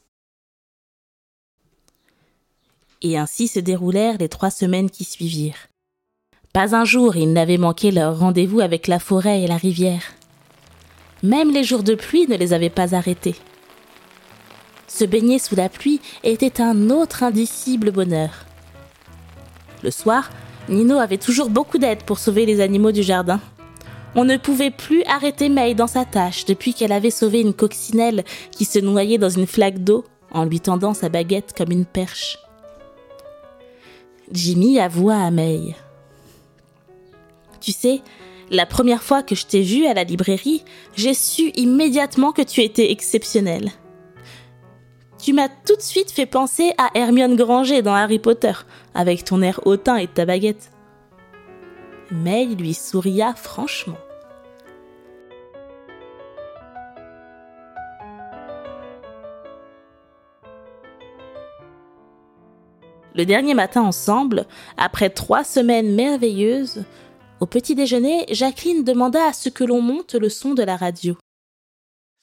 Et 3.02 3.18
ainsi 3.18 3.48
se 3.48 3.60
déroulèrent 3.60 4.18
les 4.18 4.30
trois 4.30 4.52
semaines 4.52 4.90
qui 4.90 5.06
suivirent. 5.06 5.68
Pas 6.52 6.76
un 6.76 6.84
jour 6.84 7.16
ils 7.16 7.32
n'avaient 7.32 7.58
manqué 7.58 7.92
leur 7.92 8.20
rendez-vous 8.20 8.60
avec 8.60 8.88
la 8.88 9.00
forêt 9.00 9.42
et 9.42 9.48
la 9.48 9.58
rivière. 9.58 10.04
Même 11.22 11.54
les 11.54 11.64
jours 11.64 11.84
de 11.84 11.96
pluie 11.96 12.28
ne 12.28 12.36
les 12.36 12.54
avaient 12.54 12.70
pas 12.70 12.96
arrêtés. 12.96 13.36
Se 14.88 15.06
baigner 15.06 15.38
sous 15.38 15.56
la 15.56 15.70
pluie 15.70 16.02
était 16.24 16.62
un 16.62 16.90
autre 16.90 17.24
indicible 17.24 17.92
bonheur. 17.92 18.46
Le 19.84 19.92
soir, 19.92 20.30
Nino 20.68 20.98
avait 20.98 21.18
toujours 21.18 21.50
beaucoup 21.50 21.78
d'aide 21.78 22.04
pour 22.04 22.20
sauver 22.20 22.46
les 22.46 22.60
animaux 22.60 22.92
du 22.92 23.04
jardin. 23.04 23.40
On 24.16 24.26
ne 24.26 24.38
pouvait 24.38 24.72
plus 24.72 25.04
arrêter 25.04 25.50
May 25.50 25.76
dans 25.76 25.88
sa 25.88 26.04
tâche 26.04 26.46
depuis 26.46 26.74
qu'elle 26.74 26.92
avait 26.92 27.12
sauvé 27.12 27.42
une 27.42 27.54
coccinelle 27.54 28.24
qui 28.52 28.66
se 28.66 28.80
noyait 28.80 29.20
dans 29.20 29.30
une 29.30 29.48
flaque 29.48 29.84
d'eau 29.84 30.04
en 30.32 30.46
lui 30.46 30.60
tendant 30.60 30.94
sa 30.94 31.10
baguette 31.10 31.54
comme 31.56 31.72
une 31.72 31.86
perche. 31.86 32.38
Jimmy 34.32 34.80
avoua 34.80 35.16
à 35.16 35.32
May. 35.32 35.76
Tu 37.62 37.72
sais, 37.72 38.02
la 38.52 38.66
première 38.66 39.04
fois 39.04 39.22
que 39.22 39.36
je 39.36 39.46
t'ai 39.46 39.62
vue 39.62 39.86
à 39.86 39.94
la 39.94 40.04
librairie, 40.04 40.64
j'ai 40.96 41.14
su 41.14 41.52
immédiatement 41.56 42.32
que 42.32 42.42
tu 42.42 42.62
étais 42.62 42.92
exceptionnelle. 42.92 43.72
Tu 45.22 45.34
m'as 45.34 45.50
tout 45.50 45.76
de 45.76 45.82
suite 45.82 46.12
fait 46.12 46.26
penser 46.26 46.72
à 46.78 46.90
Hermione 46.96 47.36
Granger 47.36 47.82
dans 47.82 47.94
Harry 47.94 48.20
Potter, 48.20 48.54
avec 48.96 49.26
ton 49.26 49.42
air 49.42 49.60
hautain 49.66 49.98
et 49.98 50.08
ta 50.08 50.26
baguette. 50.26 50.72
May 52.12 52.48
lui 52.48 52.74
souria 52.74 53.36
franchement. 53.36 53.98
Le 63.14 63.26
dernier 63.26 63.54
matin 63.54 63.82
ensemble, 63.82 64.48
après 64.78 65.10
trois 65.12 65.44
semaines 65.44 65.94
merveilleuses, 65.94 66.84
au 67.42 67.46
petit 67.46 67.76
déjeuner, 67.76 68.26
Jacqueline 68.30 68.84
demanda 68.84 69.26
à 69.28 69.34
ce 69.34 69.50
que 69.50 69.64
l'on 69.64 69.82
monte 69.82 70.16
le 70.16 70.30
son 70.30 70.54
de 70.56 70.64
la 70.64 70.78
radio. 70.78 71.16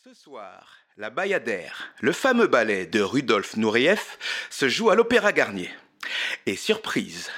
Ce 0.02 0.14
soir, 0.14 0.66
la 0.96 1.10
Bayadère, 1.10 1.92
le 2.00 2.12
fameux 2.12 2.48
ballet 2.48 2.86
de 2.86 3.02
Rudolf 3.02 3.56
Nureyev, 3.56 4.02
se 4.50 4.68
joue 4.68 4.90
à 4.90 4.94
l'Opéra 4.94 5.32
Garnier. 5.32 5.70
Et 6.46 6.56
surprise, 6.56 7.30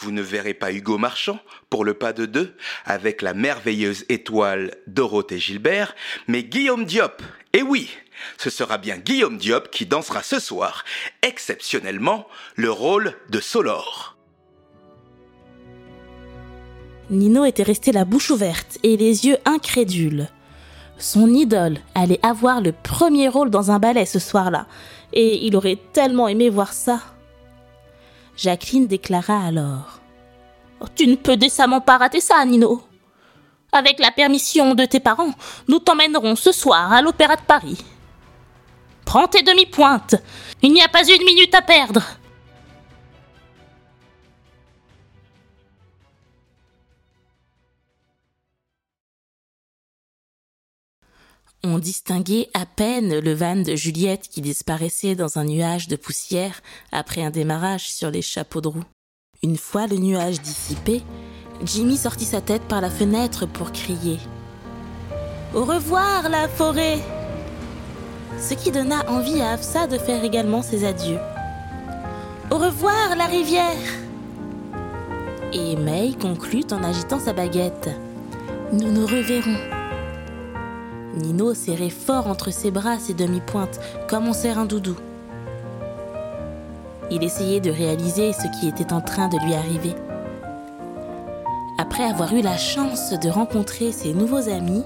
vous 0.00 0.10
ne 0.10 0.22
verrez 0.22 0.54
pas 0.54 0.72
Hugo 0.72 0.98
Marchand 0.98 1.38
pour 1.70 1.84
le 1.84 1.94
pas 1.94 2.12
de 2.12 2.26
deux 2.26 2.54
avec 2.84 3.22
la 3.22 3.34
merveilleuse 3.34 4.04
étoile 4.08 4.76
Dorothée 4.86 5.38
Gilbert, 5.38 5.94
mais 6.28 6.44
Guillaume 6.44 6.84
Diop. 6.84 7.22
Et 7.52 7.62
oui, 7.62 7.90
ce 8.38 8.50
sera 8.50 8.78
bien 8.78 8.96
Guillaume 8.98 9.38
Diop 9.38 9.70
qui 9.70 9.86
dansera 9.86 10.22
ce 10.22 10.40
soir, 10.40 10.84
exceptionnellement, 11.22 12.26
le 12.56 12.70
rôle 12.70 13.14
de 13.30 13.40
Solor. 13.40 14.16
Nino 17.10 17.44
était 17.44 17.62
resté 17.62 17.92
la 17.92 18.04
bouche 18.04 18.30
ouverte 18.30 18.78
et 18.82 18.96
les 18.96 19.26
yeux 19.26 19.36
incrédules. 19.44 20.28
Son 20.98 21.28
idole 21.34 21.78
allait 21.94 22.24
avoir 22.24 22.60
le 22.60 22.72
premier 22.72 23.28
rôle 23.28 23.50
dans 23.50 23.70
un 23.70 23.78
ballet 23.78 24.06
ce 24.06 24.18
soir-là, 24.18 24.66
et 25.12 25.44
il 25.46 25.54
aurait 25.56 25.78
tellement 25.92 26.28
aimé 26.28 26.48
voir 26.48 26.72
ça. 26.72 27.00
Jacqueline 28.36 28.86
déclara 28.86 29.46
alors. 29.46 30.00
Oh, 30.80 30.86
tu 30.94 31.06
ne 31.06 31.14
peux 31.16 31.36
décemment 31.36 31.80
pas 31.80 31.98
rater 31.98 32.20
ça, 32.20 32.44
Nino. 32.44 32.82
Avec 33.72 33.98
la 33.98 34.10
permission 34.10 34.74
de 34.74 34.84
tes 34.84 35.00
parents, 35.00 35.34
nous 35.68 35.78
t'emmènerons 35.78 36.36
ce 36.36 36.52
soir 36.52 36.92
à 36.92 37.02
l'Opéra 37.02 37.36
de 37.36 37.42
Paris. 37.42 37.78
Prends 39.04 39.28
tes 39.28 39.42
demi-pointes. 39.42 40.16
Il 40.62 40.72
n'y 40.72 40.82
a 40.82 40.88
pas 40.88 41.06
une 41.06 41.24
minute 41.24 41.54
à 41.54 41.62
perdre. 41.62 42.02
On 51.66 51.78
distinguait 51.78 52.50
à 52.52 52.66
peine 52.66 53.20
le 53.20 53.32
van 53.32 53.56
de 53.56 53.74
Juliette 53.74 54.28
qui 54.28 54.42
disparaissait 54.42 55.14
dans 55.14 55.38
un 55.38 55.44
nuage 55.44 55.88
de 55.88 55.96
poussière 55.96 56.60
après 56.92 57.24
un 57.24 57.30
démarrage 57.30 57.90
sur 57.90 58.10
les 58.10 58.20
chapeaux 58.20 58.60
de 58.60 58.68
roue. 58.68 58.84
Une 59.42 59.56
fois 59.56 59.86
le 59.86 59.96
nuage 59.96 60.42
dissipé, 60.42 61.02
Jimmy 61.64 61.96
sortit 61.96 62.26
sa 62.26 62.42
tête 62.42 62.64
par 62.64 62.82
la 62.82 62.90
fenêtre 62.90 63.46
pour 63.46 63.72
crier 63.72 64.18
Au 65.54 65.64
revoir 65.64 66.28
la 66.28 66.48
forêt 66.48 66.98
Ce 68.38 68.52
qui 68.52 68.70
donna 68.70 69.08
envie 69.08 69.40
à 69.40 69.52
Afsa 69.52 69.86
de 69.86 69.96
faire 69.96 70.22
également 70.22 70.60
ses 70.60 70.84
adieux. 70.84 71.20
Au 72.50 72.58
revoir 72.58 73.16
la 73.16 73.24
rivière 73.24 73.88
Et 75.54 75.76
May 75.76 76.12
conclut 76.20 76.66
en 76.72 76.84
agitant 76.84 77.20
sa 77.20 77.32
baguette 77.32 77.88
Nous 78.70 78.92
nous 78.92 79.06
reverrons. 79.06 79.73
Nino 81.16 81.54
serrait 81.54 81.90
fort 81.90 82.26
entre 82.26 82.50
ses 82.50 82.70
bras 82.70 82.98
ses 82.98 83.14
demi-pointes, 83.14 83.80
comme 84.08 84.28
on 84.28 84.32
serre 84.32 84.58
un 84.58 84.66
doudou. 84.66 84.96
Il 87.10 87.22
essayait 87.22 87.60
de 87.60 87.70
réaliser 87.70 88.32
ce 88.32 88.48
qui 88.58 88.68
était 88.68 88.92
en 88.92 89.00
train 89.00 89.28
de 89.28 89.38
lui 89.44 89.54
arriver. 89.54 89.94
Après 91.78 92.04
avoir 92.04 92.34
eu 92.34 92.40
la 92.40 92.56
chance 92.56 93.10
de 93.10 93.28
rencontrer 93.28 93.92
ses 93.92 94.14
nouveaux 94.14 94.48
amis, 94.48 94.82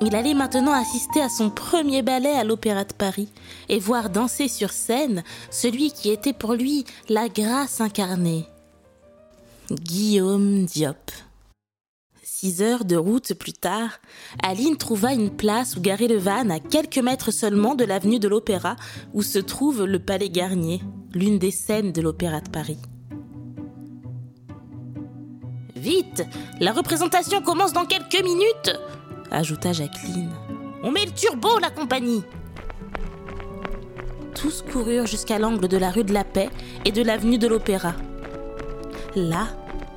il 0.00 0.16
allait 0.16 0.34
maintenant 0.34 0.72
assister 0.72 1.20
à 1.20 1.28
son 1.28 1.50
premier 1.50 2.02
ballet 2.02 2.32
à 2.32 2.42
l'Opéra 2.42 2.84
de 2.84 2.92
Paris 2.92 3.28
et 3.68 3.78
voir 3.78 4.10
danser 4.10 4.48
sur 4.48 4.70
scène 4.70 5.22
celui 5.50 5.92
qui 5.92 6.10
était 6.10 6.32
pour 6.32 6.54
lui 6.54 6.84
la 7.08 7.28
grâce 7.28 7.80
incarnée. 7.80 8.46
Guillaume 9.70 10.64
Diop. 10.64 11.12
Six 12.44 12.60
heures 12.60 12.84
de 12.84 12.96
route 12.96 13.34
plus 13.34 13.52
tard, 13.52 14.00
Aline 14.42 14.76
trouva 14.76 15.12
une 15.12 15.30
place 15.30 15.76
où 15.76 15.80
garer 15.80 16.08
le 16.08 16.16
van 16.16 16.50
à 16.50 16.58
quelques 16.58 16.98
mètres 16.98 17.30
seulement 17.30 17.76
de 17.76 17.84
l'avenue 17.84 18.18
de 18.18 18.26
l'Opéra 18.26 18.74
où 19.12 19.22
se 19.22 19.38
trouve 19.38 19.84
le 19.84 20.00
Palais 20.00 20.28
Garnier, 20.28 20.80
l'une 21.14 21.38
des 21.38 21.52
scènes 21.52 21.92
de 21.92 22.02
l'Opéra 22.02 22.40
de 22.40 22.48
Paris. 22.48 22.78
Vite, 25.76 26.24
la 26.58 26.72
représentation 26.72 27.42
commence 27.42 27.72
dans 27.72 27.84
quelques 27.84 28.24
minutes, 28.24 28.76
ajouta 29.30 29.72
Jacqueline. 29.72 30.32
On 30.82 30.90
met 30.90 31.06
le 31.06 31.12
turbo, 31.12 31.60
la 31.60 31.70
compagnie 31.70 32.24
Tous 34.34 34.62
coururent 34.62 35.06
jusqu'à 35.06 35.38
l'angle 35.38 35.68
de 35.68 35.76
la 35.76 35.92
rue 35.92 36.02
de 36.02 36.12
la 36.12 36.24
Paix 36.24 36.50
et 36.84 36.90
de 36.90 37.04
l'avenue 37.04 37.38
de 37.38 37.46
l'Opéra. 37.46 37.94
Là, 39.14 39.46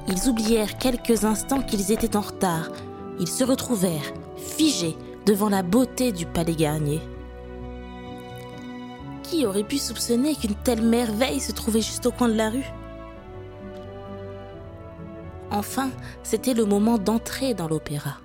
ils 0.08 0.30
oublièrent 0.30 0.78
quelques 0.78 1.26
instants 1.26 1.62
qu'ils 1.62 1.91
étaient 1.91 2.15
en 2.15 2.22
retard. 2.22 2.70
Ils 3.20 3.28
se 3.28 3.44
retrouvèrent, 3.44 4.13
figés, 4.38 4.96
devant 5.26 5.50
la 5.50 5.63
beauté 5.63 6.12
du 6.12 6.26
palais 6.26 6.56
Garnier. 6.56 7.02
Qui 9.24 9.46
aurait 9.46 9.63
pu 9.63 9.78
soupçonner 9.78 10.36
qu'une 10.36 10.56
telle 10.56 10.84
merveille 10.84 11.39
se 11.39 11.52
trouvait 11.52 11.82
juste 11.82 12.06
au 12.06 12.12
coin 12.12 12.30
de 12.30 12.36
la 12.36 12.50
rue? 12.52 12.72
Enfin, 15.50 15.89
c'était 16.22 16.54
le 16.54 16.65
moment 16.65 16.98
d'entrer 16.98 17.54
dans 17.54 17.68
l'opéra. 17.68 18.18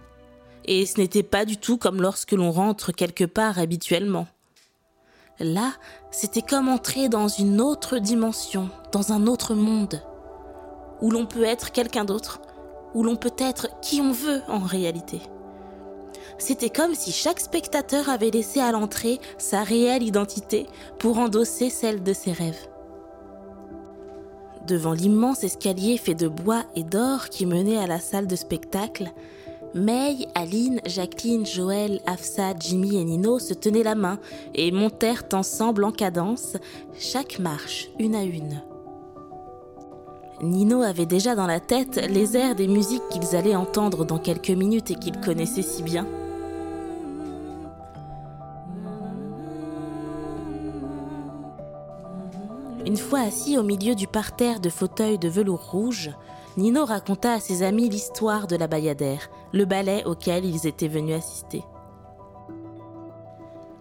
Et 0.67 0.85
ce 0.85 1.01
n'était 1.01 1.23
pas 1.23 1.45
du 1.45 1.57
tout 1.57 1.79
comme 1.79 2.03
lorsque 2.03 2.33
l'on 2.33 2.51
rentre 2.51 2.93
quelque 2.93 3.25
part 3.25 3.59
habituellement. 3.59 4.27
Là, 5.39 5.73
c'était 6.11 6.43
comme 6.43 6.69
entrer 6.69 7.09
dans 7.09 7.29
une 7.29 7.63
autre 7.63 7.99
dimension, 7.99 8.69
dans 8.93 9.13
un 9.13 9.27
autre 9.27 9.55
monde, 9.55 10.03
où 11.01 11.11
l'on 11.11 11.27
peut 11.27 11.45
être 11.45 11.73
quelqu'un 11.73 12.05
d'autre, 12.05 12.41
où 12.95 13.03
l'on 13.03 13.17
peut 13.17 13.35
être 13.39 13.69
qui 13.81 14.01
on 14.01 14.13
veut 14.13 14.43
en 14.49 14.59
réalité. 14.59 15.21
C'était 16.39 16.71
comme 16.71 16.95
si 16.95 17.13
chaque 17.13 17.41
spectateur 17.41 18.09
avait 18.09 18.31
laissé 18.31 18.61
à 18.61 18.73
l'entrée 18.73 19.21
sa 19.39 19.63
réelle 19.63 20.03
identité 20.03 20.67
pour 20.99 21.19
endosser 21.19 21.71
celle 21.71 22.03
de 22.03 22.13
ses 22.13 22.33
rêves. 22.33 22.69
Devant 24.67 24.93
l'immense 24.93 25.45
escalier 25.45 25.99
fait 25.99 26.15
de 26.15 26.29
bois 26.29 26.65
et 26.77 26.85
d'or 26.85 27.29
qui 27.29 27.45
menait 27.45 27.79
à 27.79 27.87
la 27.87 27.99
salle 27.99 28.27
de 28.27 28.37
spectacle, 28.37 29.11
May, 29.75 30.27
Aline, 30.35 30.81
Jacqueline, 30.85 31.47
Joël, 31.47 32.01
Afsa, 32.07 32.55
Jimmy 32.59 32.97
et 32.97 33.05
Nino 33.05 33.39
se 33.39 33.55
tenaient 33.55 33.85
la 33.85 33.95
main 33.95 34.19
et 34.55 34.73
montèrent 34.73 35.25
ensemble 35.33 35.85
en 35.85 35.93
cadence, 35.93 36.57
chaque 36.99 37.39
marche, 37.39 37.89
une 37.99 38.15
à 38.15 38.23
une. 38.23 38.63
Nino 40.43 40.81
avait 40.81 41.07
déjà 41.07 41.35
dans 41.35 41.47
la 41.47 41.61
tête 41.61 42.01
les 42.09 42.37
airs 42.37 42.55
des 42.55 42.67
musiques 42.67 43.07
qu'ils 43.11 43.37
allaient 43.37 43.57
entendre 43.57 44.07
dans 44.07 44.19
quelques 44.19 44.51
minutes 44.51 44.91
et 44.91 44.95
qu'ils 44.95 45.21
connaissaient 45.21 45.61
si 45.61 45.83
bien. 45.83 46.07
Une 52.87 52.97
fois 52.97 53.21
assis 53.21 53.59
au 53.59 53.63
milieu 53.63 53.95
du 53.95 54.07
parterre 54.07 54.61
de 54.61 54.71
fauteuils 54.71 55.19
de 55.19 55.29
velours 55.29 55.71
rouge, 55.71 56.11
Nino 56.57 56.87
raconta 56.87 57.35
à 57.35 57.41
ses 57.41 57.63
amis 57.63 57.91
l'histoire 57.91 58.47
de 58.47 58.57
la 58.57 58.67
Bayadère, 58.67 59.29
le 59.53 59.67
ballet 59.67 60.05
auquel 60.07 60.47
ils 60.47 60.67
étaient 60.67 60.89
venus 60.89 61.17
assister. 61.17 61.63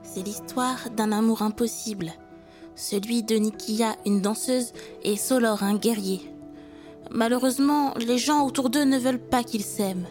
C'est 0.04 0.22
l'histoire 0.22 0.90
d'un 0.96 1.14
amour 1.14 1.42
impossible, 1.42 2.12
celui 2.76 3.24
de 3.24 3.36
Nikia, 3.36 3.96
une 4.06 4.22
danseuse, 4.22 4.74
et 5.04 5.16
Solor, 5.16 5.64
un 5.64 5.76
guerrier. 5.76 6.22
Malheureusement, 7.12 7.94
les 7.98 8.18
gens 8.18 8.46
autour 8.46 8.70
d'eux 8.70 8.84
ne 8.84 8.98
veulent 8.98 9.20
pas 9.20 9.44
qu'ils 9.44 9.64
s'aiment. 9.64 10.08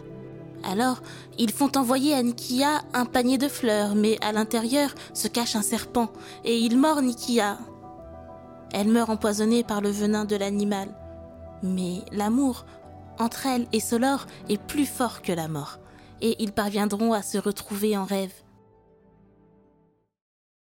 Alors, 0.63 1.01
ils 1.37 1.51
font 1.51 1.71
envoyer 1.77 2.13
à 2.13 2.21
Nikia 2.21 2.81
un 2.93 3.05
panier 3.05 3.37
de 3.37 3.47
fleurs, 3.47 3.95
mais 3.95 4.17
à 4.21 4.33
l'intérieur 4.33 4.93
se 5.13 5.27
cache 5.27 5.55
un 5.55 5.61
serpent, 5.61 6.09
et 6.43 6.57
il 6.57 6.77
mord 6.77 7.01
Nikia, 7.01 7.57
elle 8.71 8.89
meurt 8.89 9.09
empoisonnée 9.09 9.63
par 9.63 9.81
le 9.81 9.89
venin 9.89 10.25
de 10.25 10.35
l'animal. 10.35 10.89
Mais 11.63 12.03
l'amour 12.11 12.65
entre 13.17 13.47
elle 13.47 13.67
et 13.73 13.79
Solor 13.79 14.27
est 14.47 14.61
plus 14.61 14.85
fort 14.85 15.21
que 15.21 15.31
la 15.31 15.47
mort, 15.47 15.79
et 16.21 16.35
ils 16.41 16.51
parviendront 16.51 17.13
à 17.13 17.21
se 17.21 17.37
retrouver 17.37 17.97
en 17.97 18.05
rêve. 18.05 18.33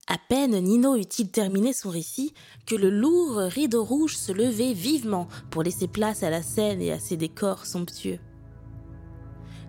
À 0.06 0.18
peine 0.18 0.60
Nino 0.60 0.96
eut-il 0.96 1.30
terminé 1.30 1.72
son 1.72 1.88
récit 1.88 2.34
que 2.66 2.74
le 2.74 2.90
lourd 2.90 3.38
rideau 3.38 3.82
rouge 3.82 4.16
se 4.16 4.32
levait 4.32 4.74
vivement 4.74 5.28
pour 5.50 5.62
laisser 5.62 5.88
place 5.88 6.22
à 6.22 6.28
la 6.28 6.42
scène 6.42 6.82
et 6.82 6.92
à 6.92 6.98
ses 6.98 7.16
décors 7.16 7.64
somptueux. 7.64 8.18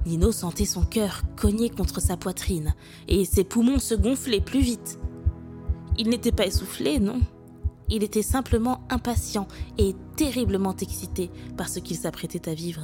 Nino 0.06 0.34
sentait 0.34 0.65
son 0.65 0.84
cœur 0.84 1.21
cogner 1.38 1.69
contre 1.69 2.02
sa 2.02 2.17
poitrine 2.17 2.76
et 3.08 3.24
ses 3.24 3.45
poumons 3.45 3.80
se 3.80 3.95
gonfler 3.95 4.41
plus 4.41 4.60
vite. 4.60 5.00
Il 5.98 6.10
n'était 6.10 6.34
pas 6.34 6.45
essoufflé, 6.45 7.00
non, 7.00 7.21
il 7.89 8.04
était 8.04 8.21
simplement 8.21 8.82
impatient 8.89 9.48
et 9.78 9.95
terriblement 10.17 10.76
excité 10.76 11.32
par 11.56 11.69
ce 11.69 11.80
qu'il 11.80 11.95
s'apprêtait 11.95 12.50
à 12.50 12.54
vivre. 12.54 12.82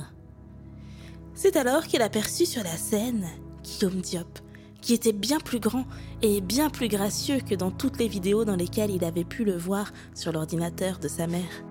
C'est 1.33 1.57
alors 1.57 1.85
qu'il 1.85 2.01
aperçut 2.01 2.45
sur 2.45 2.63
la 2.63 2.77
scène 2.77 3.27
Guillaume 3.63 4.01
Diop, 4.01 4.39
qui 4.81 4.93
était 4.93 5.13
bien 5.13 5.39
plus 5.39 5.59
grand 5.59 5.85
et 6.21 6.41
bien 6.41 6.69
plus 6.69 6.87
gracieux 6.87 7.39
que 7.39 7.55
dans 7.55 7.71
toutes 7.71 7.99
les 7.99 8.07
vidéos 8.07 8.45
dans 8.45 8.55
lesquelles 8.55 8.91
il 8.91 9.03
avait 9.03 9.23
pu 9.23 9.43
le 9.43 9.57
voir 9.57 9.91
sur 10.13 10.31
l'ordinateur 10.31 10.99
de 10.99 11.07
sa 11.07 11.27
mère. 11.27 11.63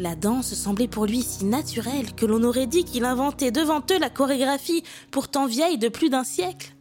La 0.00 0.14
danse 0.14 0.54
semblait 0.54 0.86
pour 0.86 1.06
lui 1.06 1.22
si 1.22 1.44
naturelle 1.44 2.14
que 2.14 2.24
l'on 2.24 2.44
aurait 2.44 2.68
dit 2.68 2.84
qu'il 2.84 3.04
inventait 3.04 3.50
devant 3.50 3.80
eux 3.90 3.98
la 3.98 4.10
chorégraphie 4.10 4.84
pourtant 5.10 5.46
vieille 5.46 5.78
de 5.78 5.88
plus 5.88 6.08
d'un 6.08 6.22
siècle. 6.22 6.76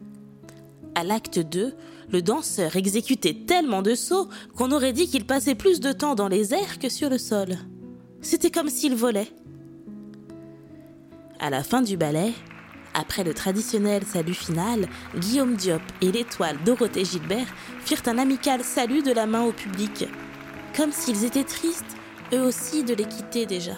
À 0.93 1.03
l'acte 1.03 1.39
2, 1.39 1.73
le 2.11 2.21
danseur 2.21 2.75
exécutait 2.75 3.45
tellement 3.47 3.81
de 3.81 3.95
sauts 3.95 4.29
qu'on 4.55 4.71
aurait 4.71 4.93
dit 4.93 5.07
qu'il 5.07 5.25
passait 5.25 5.55
plus 5.55 5.79
de 5.79 5.91
temps 5.91 6.15
dans 6.15 6.27
les 6.27 6.53
airs 6.53 6.79
que 6.79 6.89
sur 6.89 7.09
le 7.09 7.17
sol. 7.17 7.57
C'était 8.21 8.51
comme 8.51 8.69
s'il 8.69 8.95
volait. 8.95 9.31
À 11.39 11.51
la 11.51 11.63
fin 11.63 11.83
du 11.83 11.97
ballet, 11.97 12.33
après 12.95 13.23
le 13.23 13.31
traditionnel 13.31 14.03
salut 14.03 14.33
final, 14.33 14.87
Guillaume 15.15 15.55
Diop 15.55 15.83
et 16.01 16.11
l'étoile 16.11 16.57
Dorothée 16.65 17.05
Gilbert 17.05 17.45
firent 17.85 18.01
un 18.07 18.17
amical 18.17 18.63
salut 18.63 19.03
de 19.03 19.11
la 19.11 19.27
main 19.27 19.43
au 19.43 19.51
public, 19.51 20.05
comme 20.75 20.91
s'ils 20.91 21.25
étaient 21.25 21.43
tristes, 21.43 21.95
eux 22.33 22.41
aussi, 22.41 22.83
de 22.83 22.95
les 22.95 23.05
quitter 23.05 23.45
déjà. 23.45 23.77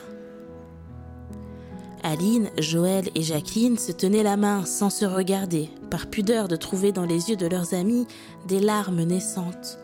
Aline, 2.02 2.50
Joël 2.58 3.10
et 3.13 3.22
Jacqueline 3.22 3.78
se 3.78 3.91
tenaient 3.91 4.24
la 4.24 4.38
main 4.38 4.63
sans 4.63 4.89
se 4.89 5.04
regarder, 5.04 5.69
par 5.91 6.08
pudeur 6.08 6.48
de 6.48 6.56
trouver 6.56 6.93
dans 6.93 7.06
les 7.06 7.30
yeux 7.30 7.36
de 7.36 7.48
leurs 7.48 7.74
amis 7.74 8.08
des 8.48 8.62
larmes 8.62 9.04
naissantes, 9.04 9.80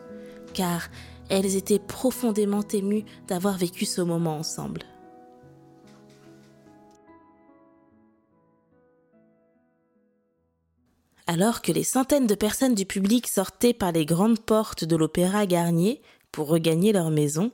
car 0.53 0.87
elles 1.27 1.57
étaient 1.57 1.79
profondément 1.79 2.63
émues 2.71 3.03
d'avoir 3.27 3.57
vécu 3.57 3.83
ce 3.83 3.99
moment 3.99 4.37
ensemble. 4.37 4.83
Alors 11.27 11.61
que 11.61 11.71
les 11.71 11.83
centaines 11.83 12.27
de 12.27 12.35
personnes 12.35 12.75
du 12.75 12.85
public 12.85 13.27
sortaient 13.27 13.73
par 13.73 13.91
les 13.91 14.05
grandes 14.05 14.39
portes 14.39 14.83
de 14.83 14.95
l'Opéra 14.95 15.47
Garnier 15.47 16.01
pour 16.31 16.47
regagner 16.47 16.93
leur 16.93 17.09
maison, 17.09 17.51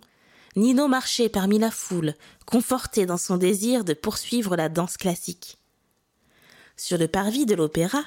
Nino 0.58 0.90
marchait 0.90 1.30
parmi 1.30 1.58
la 1.58 1.72
foule, 1.72 2.16
conforté 2.46 3.06
dans 3.06 3.18
son 3.18 3.38
désir 3.38 3.86
de 3.86 3.94
poursuivre 3.94 4.58
la 4.58 4.68
danse 4.68 4.98
classique. 4.98 5.58
Sur 6.76 6.98
le 6.98 7.08
parvis 7.08 7.46
de 7.46 7.56
l'opéra, 7.56 8.04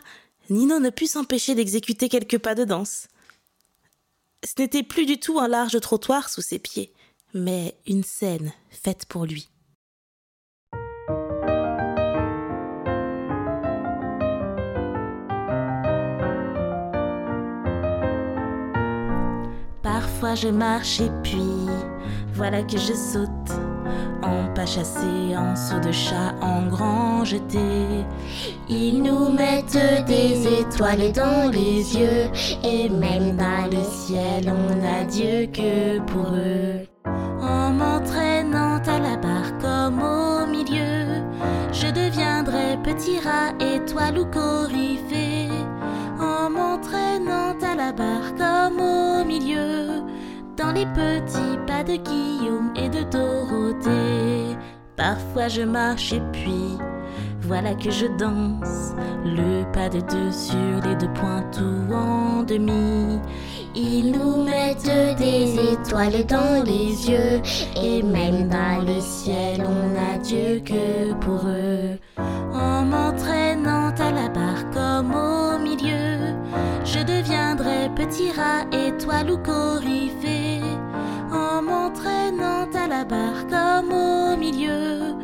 Nino 0.51 0.79
ne 0.79 0.91
put 0.91 1.07
s'empêcher 1.07 1.55
d'exécuter 1.55 2.11
quelques 2.11 2.39
pas 2.39 2.55
de 2.55 2.65
danse. 2.65 3.09
Ce 4.45 4.61
n'était 4.61 4.83
plus 4.83 5.07
du 5.07 5.19
tout 5.19 5.39
un 5.39 5.49
large 5.49 5.81
trottoir 5.81 6.29
sous 6.29 6.43
ses 6.43 6.59
pieds, 6.59 6.93
mais 7.33 7.79
une 7.87 8.05
scène 8.05 8.53
faite 8.71 9.07
pour 9.07 9.25
lui. 9.25 9.49
Je 20.33 20.49
marche 20.49 21.01
et 21.01 21.11
puis 21.23 21.69
voilà 22.33 22.63
que 22.63 22.79
je 22.79 22.93
saute 22.93 23.53
en 24.23 24.53
pas 24.55 24.65
chassé, 24.67 25.37
en 25.37 25.55
saut 25.55 25.79
de 25.79 25.93
chat, 25.93 26.35
en 26.41 26.67
grand 26.67 27.25
jeté. 27.25 27.59
Ils 28.69 29.03
nous 29.03 29.29
mettent 29.29 30.07
des 30.07 30.61
étoiles 30.61 31.13
dans 31.13 31.51
les 31.53 31.97
yeux 31.97 32.31
et 32.65 32.89
même 32.89 33.37
dans 33.37 33.67
le 33.71 33.85
ciel, 33.85 34.51
on 34.51 34.75
n'a 34.77 35.05
Dieu 35.05 35.47
que 35.53 36.01
pour 36.01 36.27
eux. 36.35 36.87
En 37.41 37.71
m'entraînant 37.71 38.81
à 38.87 38.99
la 38.99 39.17
barre 39.17 39.57
comme 39.61 40.03
au 40.03 40.47
milieu, 40.47 41.23
je 41.71 41.89
deviendrai 41.89 42.79
petit 42.83 43.21
rat, 43.21 43.53
étoile 43.61 44.19
ou 44.19 44.25
coryphée. 44.25 45.51
En 46.19 46.49
m'entraînant 46.51 47.55
à 47.63 47.75
la 47.77 47.93
barre 47.93 48.35
comme 48.37 48.81
au 48.81 48.83
milieu, 48.83 49.14
dans 50.57 50.73
les 50.73 50.87
petits 50.87 51.59
pas 51.67 51.83
de 51.83 51.97
Guillaume 51.97 52.73
et 52.77 52.89
de 52.89 53.03
Dorothée. 53.11 54.57
Parfois 54.97 55.49
je 55.49 55.63
marche 55.63 56.13
et 56.13 56.23
puis 56.33 56.79
voilà 57.41 57.75
que 57.75 57.91
je 57.91 58.07
danse 58.19 58.95
le 59.25 59.71
pas 59.73 59.89
de 59.89 60.01
deux 60.01 60.33
sur 60.33 60.81
les 60.85 60.97
deux 60.97 61.13
points 61.15 61.45
tout 61.53 61.93
en 61.93 62.43
demi. 62.43 63.19
Ils 63.75 64.13
nous 64.13 64.45
mettent 64.45 65.19
des 65.19 65.73
étoiles 65.73 66.25
dans 66.27 66.65
les 66.65 67.11
yeux 67.11 67.43
et 67.83 68.03
même 68.03 68.49
dans 68.49 68.85
le 68.87 69.01
ciel 69.01 69.63
on 69.67 70.15
a 70.15 70.19
Dieu 70.19 70.63
que 70.65 71.13
pour 71.15 71.43
eux. 71.47 71.99
En 72.53 72.85
m'entraînant 72.85 73.93
à 73.99 74.11
la 74.13 74.29
barre 74.29 74.71
comme 74.73 75.13
au 75.15 75.59
milieu, 75.59 76.35
je 76.85 77.01
deviendrai 77.01 77.91
petit 77.97 78.31
rat, 78.31 78.65
étoile 78.73 79.31
ou 79.31 79.39
coryphée 79.39 80.44
comme 83.51 83.93
au 83.93 84.37
milieu, 84.37 85.17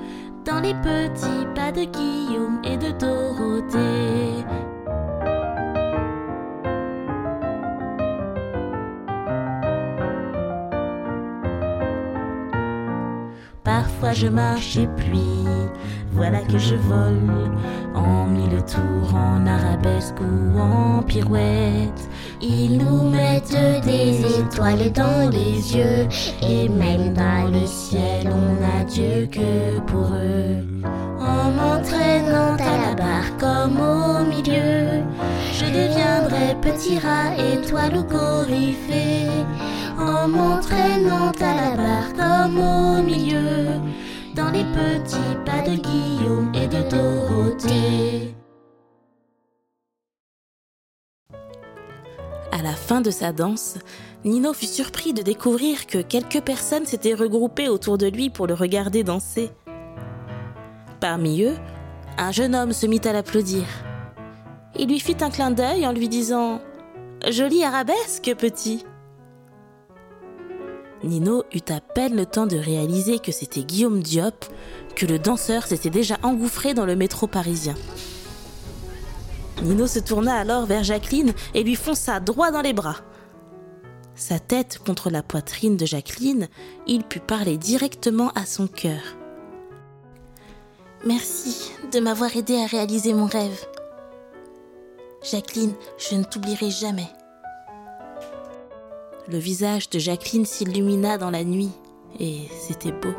dans 0.45 0.61
les 0.61 0.75
petits 0.75 1.47
pas 1.55 1.71
de 1.71 1.85
Guillaume 1.85 2.61
et 2.65 2.77
de 2.77 2.91
Dorothée. 2.99 4.45
Parfois 13.63 14.13
je 14.13 14.27
marche 14.27 14.77
et 14.77 14.89
puis 14.89 15.40
voilà 16.21 16.41
que 16.41 16.59
je 16.59 16.75
vole 16.75 17.51
en 17.95 18.27
mille 18.27 18.63
tours, 18.67 19.15
en 19.15 19.47
arabesque 19.47 20.21
ou 20.21 20.61
en 20.61 21.03
pirouette. 21.03 22.11
Ils 22.43 22.77
nous 22.77 23.09
mettent 23.09 23.57
des 23.87 24.21
étoiles 24.39 24.93
dans 24.93 25.31
les 25.31 25.75
yeux 25.75 26.07
et 26.43 26.69
même 26.69 27.15
dans 27.15 27.51
le 27.51 27.67
ciel, 27.67 28.29
on 28.31 28.61
n'a 28.61 28.85
Dieu 28.85 29.31
que 29.33 29.81
pour 29.87 30.09
eux. 30.13 30.59
En 31.21 31.51
m'entraînant 31.53 32.55
à 32.73 32.89
la 32.89 32.95
barre 32.95 33.35
comme 33.39 33.81
au 33.81 34.23
milieu, 34.27 35.03
je 35.55 35.65
deviendrai 35.65 36.55
petit 36.61 36.99
rat, 36.99 37.33
étoile 37.55 37.97
ou 37.97 38.05
coryphée. 38.05 39.31
En 39.99 40.29
m'entraînant 40.29 41.33
à 41.41 41.55
la 41.63 41.77
barre 41.79 42.13
comme 42.15 42.59
au 42.59 43.03
milieu, 43.03 43.81
dans 44.35 44.51
les 44.51 44.65
petits 44.65 45.17
pas 45.45 45.63
de 45.63 45.77
Guillaume 45.77 46.53
et 46.55 46.67
de 46.67 46.89
Dorothée. 46.89 48.35
À 52.53 52.63
la 52.63 52.73
fin 52.73 53.01
de 53.01 53.11
sa 53.11 53.33
danse, 53.33 53.79
Nino 54.25 54.53
fut 54.53 54.67
surpris 54.67 55.13
de 55.13 55.23
découvrir 55.23 55.87
que 55.87 55.99
quelques 55.99 56.43
personnes 56.43 56.87
s'étaient 56.87 57.15
regroupées 57.15 57.69
autour 57.69 57.97
de 57.97 58.07
lui 58.07 58.29
pour 58.29 58.47
le 58.47 58.55
regarder 58.55 59.03
danser. 59.03 59.51
Parmi 61.01 61.43
eux, 61.43 61.57
un 62.19 62.33
jeune 62.33 62.55
homme 62.55 62.73
se 62.73 62.87
mit 62.87 63.01
à 63.05 63.13
l'applaudir. 63.13 63.65
Il 64.79 64.89
lui 64.89 65.01
fit 65.01 65.17
un 65.21 65.31
clin 65.31 65.51
d'œil 65.51 65.87
en 65.87 65.93
lui 65.93 66.09
disant⁇ 66.09 66.61
Jolie 67.33 67.65
arabesque, 67.65 68.35
petit!⁇ 68.37 68.85
Nino 71.03 71.45
eut 71.55 71.73
à 71.73 71.81
peine 71.81 72.15
le 72.15 72.27
temps 72.27 72.47
de 72.47 72.57
réaliser 72.57 73.19
que 73.19 73.33
c'était 73.33 73.63
Guillaume 73.63 74.03
Diop, 74.03 74.45
que 74.95 75.07
le 75.07 75.19
danseur 75.19 75.67
s'était 75.67 75.91
déjà 75.91 76.19
engouffré 76.23 76.75
dans 76.75 76.85
le 76.85 76.97
métro 76.97 77.27
parisien. 77.27 77.75
Nino 79.63 79.87
se 79.87 79.99
tourna 79.99 80.37
alors 80.37 80.67
vers 80.67 80.85
Jacqueline 80.85 81.33
et 81.55 81.63
lui 81.63 81.75
fonça 81.75 82.21
droit 82.21 82.51
dans 82.51 82.63
les 82.63 82.73
bras. 82.73 82.97
Sa 84.15 84.39
tête 84.39 84.79
contre 84.85 85.11
la 85.11 85.23
poitrine 85.23 85.77
de 85.77 85.87
Jacqueline, 85.87 86.49
il 86.87 87.05
put 87.05 87.21
parler 87.21 87.57
directement 87.57 88.31
à 88.35 88.45
son 88.45 88.67
cœur. 88.67 89.01
Merci 91.07 91.73
de 91.93 92.01
m'avoir 92.01 92.37
aidé 92.37 92.57
à 92.57 92.67
réaliser 92.67 93.15
mon 93.15 93.25
rêve. 93.25 93.65
Jacqueline, 95.23 95.73
je 95.99 96.17
ne 96.17 96.25
t'oublierai 96.25 96.71
jamais. 96.71 97.09
Le 99.31 99.39
visage 99.39 99.89
de 99.91 100.01
Jacqueline 100.01 100.45
s'illumina 100.45 101.17
dans 101.17 101.31
la 101.31 101.45
nuit, 101.45 101.71
et 102.19 102.49
c'était 102.59 102.91
beau. 102.91 103.15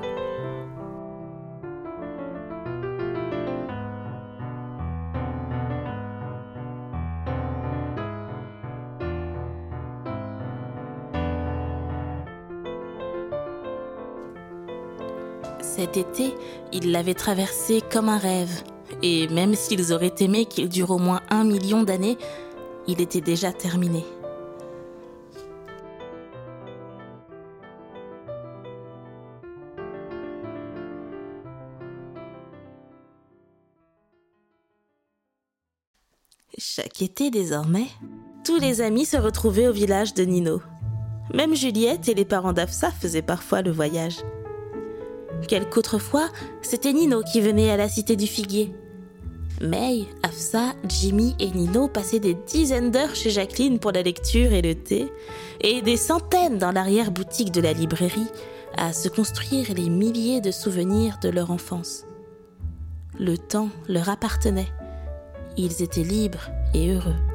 Cet 15.62 15.96
été, 15.96 16.34
ils 16.74 16.92
l'avaient 16.92 17.14
traversé 17.14 17.82
comme 17.90 18.10
un 18.10 18.18
rêve, 18.18 18.64
et 19.02 19.30
même 19.30 19.56
s'ils 19.56 19.94
auraient 19.94 20.16
aimé 20.20 20.44
qu'il 20.44 20.68
dure 20.68 20.92
au 20.92 21.00
moins 21.00 21.22
un 21.30 21.46
million 21.46 21.84
d'années, 21.84 22.18
il 22.86 23.00
était 23.00 23.22
déjà 23.22 23.54
terminé. 23.54 24.04
Été 37.00 37.32
désormais, 37.32 37.88
tous 38.46 38.60
les 38.60 38.82
amis 38.82 39.06
se 39.06 39.18
retrouvaient 39.18 39.68
au 39.68 39.74
village 39.74 40.14
de 40.14 40.24
Nino. 40.24 40.62
Même 41.34 41.56
Juliette 41.56 42.08
et 42.10 42.14
les 42.14 42.26
parents 42.26 42.54
d'Afsa 42.54 42.92
faisaient 42.92 43.22
parfois 43.22 43.62
le 43.62 43.72
voyage. 43.72 44.18
Quelquefois, 45.48 46.30
c'était 46.62 46.94
Nino 46.94 47.24
qui 47.24 47.42
venait 47.42 47.72
à 47.72 47.78
la 47.78 47.90
cité 47.90 48.16
du 48.16 48.28
figuier. 48.28 48.76
May, 49.62 50.06
Afsa, 50.24 50.74
Jimmy 50.88 51.36
et 51.40 51.50
Nino 51.52 51.88
passaient 51.88 52.20
des 52.20 52.34
dizaines 52.34 52.92
d'heures 52.92 53.16
chez 53.16 53.30
Jacqueline 53.30 53.80
pour 53.80 53.92
la 53.92 54.04
lecture 54.04 54.54
et 54.54 54.62
le 54.62 54.76
thé, 54.76 55.12
et 55.62 55.82
des 55.82 55.98
centaines 55.98 56.58
dans 56.58 56.72
l'arrière-boutique 56.72 57.52
de 57.52 57.62
la 57.62 57.74
librairie 57.74 58.32
à 58.78 58.94
se 58.94 59.10
construire 59.10 59.74
les 59.74 59.90
milliers 59.90 60.42
de 60.42 60.52
souvenirs 60.52 61.18
de 61.22 61.30
leur 61.30 61.52
enfance. 61.52 62.06
Le 63.20 63.38
temps 63.38 63.70
leur 63.88 64.10
appartenait. 64.10 64.72
Ils 65.58 65.82
étaient 65.82 66.04
libres 66.04 66.50
et 66.74 66.90
heureux. 66.90 67.31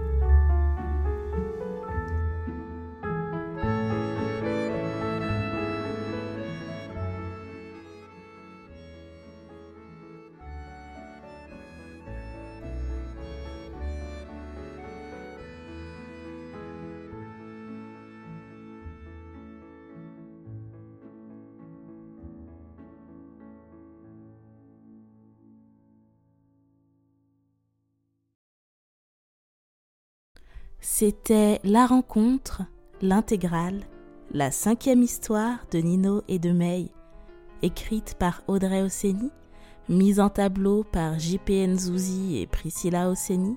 C'était 30.89 31.59
La 31.65 31.85
rencontre, 31.85 32.63
l'intégrale, 33.03 33.81
la 34.31 34.53
cinquième 34.53 35.03
histoire 35.03 35.59
de 35.73 35.79
Nino 35.79 36.23
et 36.29 36.39
de 36.39 36.53
May, 36.53 36.93
écrite 37.61 38.15
par 38.15 38.43
Audrey 38.47 38.83
Osseni, 38.83 39.33
mise 39.89 40.21
en 40.21 40.29
tableau 40.29 40.85
par 40.85 41.19
JPN 41.19 41.77
Zouzi 41.77 42.39
et 42.39 42.47
Priscilla 42.47 43.11
Osseni, 43.11 43.57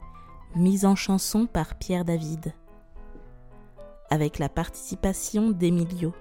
mise 0.56 0.86
en 0.86 0.96
chanson 0.96 1.46
par 1.46 1.76
Pierre 1.76 2.04
David, 2.04 2.52
avec 4.10 4.40
la 4.40 4.50
participation 4.50 5.52
d'Emilio. 5.52 6.14